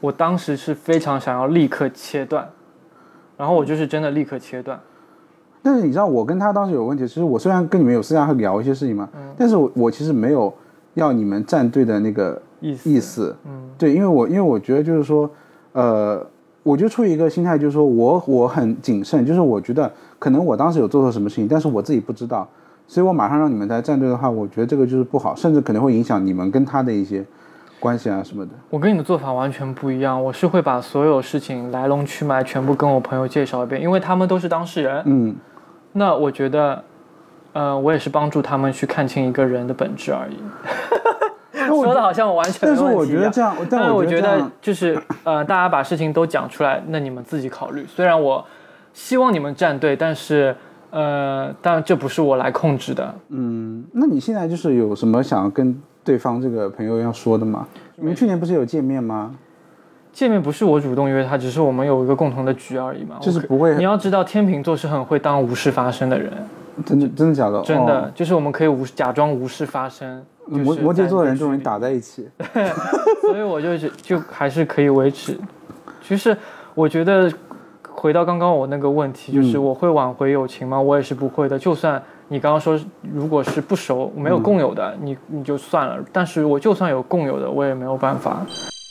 [0.00, 2.48] 我当时是非常想要立刻切断，
[3.36, 4.78] 然后我就是真的立刻切断。
[5.62, 9.08] 但是你知道我跟他当时有问题，其实我虽然跟你们有私下会聊一些事情嘛，
[9.38, 10.52] 但是我我其实没有
[10.94, 15.30] 要你们站队的那个意思意思，嗯对，因为我因为我觉得就是说，
[15.72, 16.26] 呃，
[16.62, 22.48] 我就处于一个心态，就是说我我很谨慎，就是我觉得可能我当时有做错什么事情，但是我自己不知道，
[22.86, 27.24] 所以我马上让你们来站队的话，我觉得这个就是不好，甚至可能会影响你们跟他的一些
[27.80, 28.52] 关系啊什么的。
[28.70, 35.02] 我跟你的做法完全不一样，我是会把所有事情来龙去脉全部跟我朋友介绍一遍，因为他们都是当事人。
[35.06, 35.34] 嗯，
[35.92, 36.84] 那我觉得，
[37.54, 40.36] 呃，我也是帮助他们去看清一个人的本质而已。
[41.70, 47.84] 我说的好像我完全没但是我觉得这样，但我觉得就是呃，大家把事情都讲出来，那你们自己考虑。
[47.86, 48.44] 虽然我
[48.92, 50.54] 希望你们站队，但是
[50.90, 53.14] 呃，当然这不是我来控制的。
[53.28, 57.66] 嗯，那你现在就是有什么想要跟对方这个朋友要说的吗？
[57.96, 59.34] 你们去年不是有见面吗？
[60.12, 63.16] 见面不是我主动约他，只是我们有一个共同的局而已嘛。
[63.18, 66.30] 就是不会你要知道，天秤座是很会当无事发生的人，
[66.84, 67.62] 真的真的假的？
[67.62, 70.22] 真的，哦就是我们可以无假装无事发生。
[70.50, 72.28] 就是摩摩羯座的人就容易打在一起。
[73.22, 75.38] 所以我就觉就还是可以维持。
[76.02, 76.36] 其实
[76.74, 77.32] 我觉得
[77.88, 80.80] 回到刚刚我那个问题，就是嗯我会挽回友情吗？
[80.80, 81.58] 我也是不会的。
[81.58, 82.78] 就算你刚刚说，
[83.14, 85.98] 如果是不熟没有共有的，你你就算了。
[86.10, 88.44] 但是我就算有共有的，我也没有办法。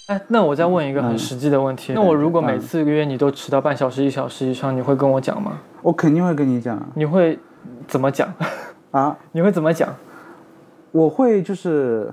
[0.08, 5.54] 哎，那我再问一个很嗯实际的问题，那我如果每嗯次约你都迟到半小时、一小时以上，你会跟我讲吗？
[5.82, 7.38] 我肯定会跟你讲你会
[7.88, 8.34] 怎么讲？
[8.92, 9.94] 啊，你会怎么讲？
[10.92, 12.12] 我会就是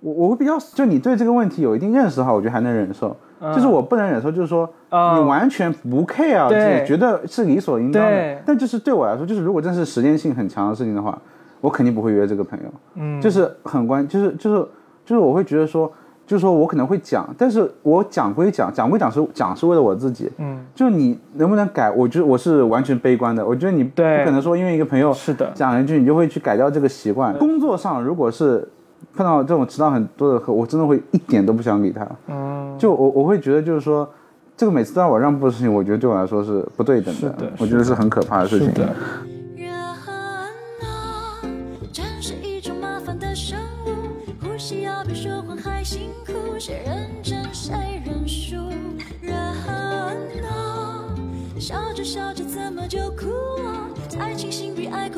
[0.00, 3.16] 我我会比较，就你对这个问题有一定认识的话，我觉得还能忍受。
[3.54, 8.42] 就是我不能忍受，就是说啊你完全不 care，对就觉得是理所应当的。
[8.46, 11.18] 但就是对我来说，就是如果真是时间性很强的事情的话，
[11.60, 12.64] 我肯定不会约这个朋友。
[12.94, 14.66] 嗯，就是很关，就是就是
[15.04, 15.92] 就是我会觉得说，
[16.26, 20.28] 就是说我可能会讲，但是我讲归讲，讲归讲是讲是为了我自己。
[20.38, 21.88] 嗯，就你能不能改？
[21.90, 23.46] 我觉得我是完全悲观的。
[23.46, 27.32] 我觉得你不对可能说因为一个朋友是的讲了一句，你就会去改掉这个习惯。
[27.38, 28.68] 工作上如果是
[29.14, 32.04] 碰到这种迟到很多的客，我真的会一点都不想理他。
[32.26, 34.08] 嗯，就我我会觉得就是说，
[34.56, 38.68] 这个每次都要我让步的事情，我觉得对我来说是不对等是的我觉得是很可怕的事情。
[38.68, 38.88] 是的。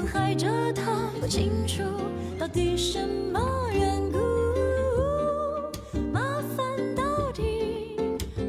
[0.09, 0.85] 比爱哭还折腾，
[1.21, 1.83] 不清楚
[2.39, 2.99] 到底什
[3.33, 3.41] 么
[3.73, 4.19] 缘故，
[6.13, 6.21] 麻
[6.57, 7.03] 烦到
[7.33, 7.97] 底，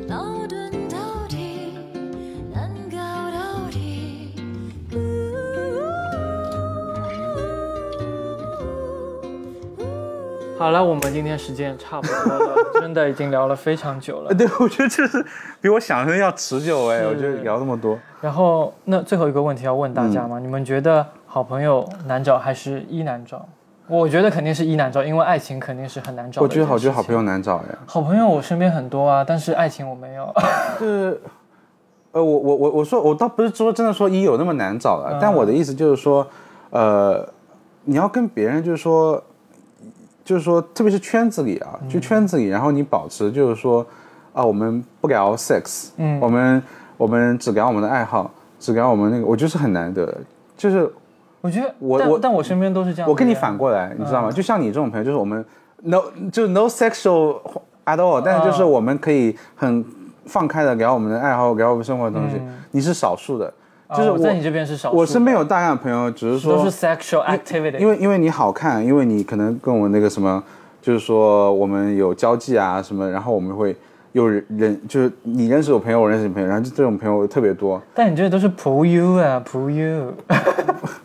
[0.07, 0.97] 矛盾到
[1.27, 1.73] 底，
[2.53, 2.97] 难搞
[3.31, 4.33] 到底。
[10.57, 14.35] 好了，我们今天时间也差不多了，真的已经聊了非常久了呃。
[14.37, 15.25] 对，我觉得这是
[15.61, 17.97] 比我想象的要持久哎，我觉得聊那么多。
[18.21, 20.43] 然后，那最后一个问题要问大家嗯？
[20.43, 23.47] 你们觉得好朋友难找还是一难找？
[23.87, 26.47] 我觉得肯定是一难找，因为爱情肯定是很难找的我。
[26.47, 27.77] 觉得好，觉得好朋友难找呀。
[27.85, 30.33] 好朋友我身边很多啊，但是爱情我没有。
[30.79, 31.21] 就是，
[32.13, 36.25] 呃，我我我我说我倒不是说真的说一有那么难找了，嗯但我的意思就是说，
[36.71, 37.23] 呃，
[37.83, 39.23] 你要跟别人就是说，
[40.25, 43.85] 就是说，特别是圈子里啊，嗯就圈子里，然后你保持就是说，
[44.33, 46.63] 啊，我们不聊 sex，嗯我们
[46.97, 50.17] 我们只聊我们的爱好，只聊我们那个，我觉得是很难得的，
[50.57, 50.91] 就是
[51.41, 53.09] 我觉得我我但我身边都是这样。
[53.09, 54.31] 我跟你反过来，你知道吗？
[54.31, 55.43] 就像你这种朋友，就是我们
[55.83, 57.39] no 就 no sexual
[57.85, 59.83] at all，但是就是我们可以很
[60.25, 62.35] 放开的聊我们的爱好，聊我们生活的东西。
[62.71, 63.51] 你是少数的，
[63.95, 70.43] 就是我哦在你这边是少数，我身边有大量的朋友，只是说都是 sexual activity，因为因为你好看，因为你可能跟我那个什么，
[70.81, 73.75] 就是说我们有交际啊什么，然后我们会
[74.11, 77.81] 有人人就是你认识我朋友，我认识你朋友，然后就这种朋友特别多。
[77.95, 80.13] 但你这都是 pull you 啊，pull you。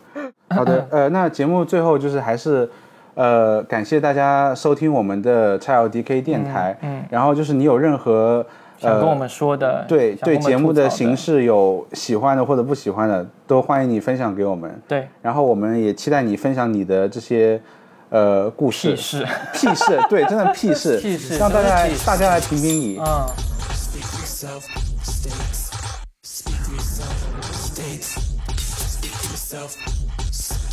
[0.55, 2.69] 好的，呃，那节目最后就是还是，
[3.13, 6.77] 呃，感谢大家收听我们的 XLDK 电台。
[6.81, 7.05] 嗯嗯。
[7.09, 8.45] 然后就是你有任何
[8.79, 14.81] 想跟我们说的，对对节目的形式有喜欢的或者不喜欢的，都欢迎你分享给我们。
[14.87, 15.07] 对。
[15.21, 17.61] 然后我们也期待你分享你的这些
[18.09, 18.91] 呃故事。
[18.95, 21.37] 屁事，屁事，对，真的屁事， 屁事。
[21.37, 22.99] 让大家来大家来评评理。
[22.99, 23.25] 嗯。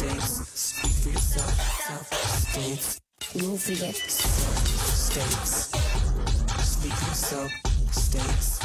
[0.03, 0.35] states.
[0.59, 1.55] Speak for yourself.
[1.87, 3.01] Self-states.
[3.35, 3.95] You'll forget.
[3.95, 5.71] States.
[6.63, 7.51] Speak for yourself.
[7.93, 8.59] States.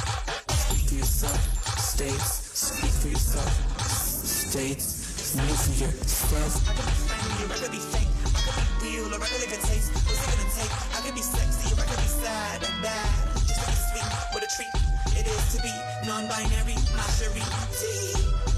[0.49, 1.41] Speak for yourself.
[1.77, 2.27] States.
[2.57, 3.51] Speak for yourself.
[3.81, 5.05] States.
[5.35, 6.69] New for yourself.
[6.69, 8.13] I could be friendly or I could be fake.
[8.33, 9.91] I could be real or I could live in taste.
[9.93, 10.73] What's it gonna take?
[10.97, 13.09] I could be sexy or I could be sad and bad.
[13.45, 14.73] Just like sweet, what a treat
[15.19, 15.73] it is to be
[16.07, 16.79] non-binary.
[16.95, 17.45] My cherie,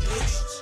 [0.07, 0.58] bitch.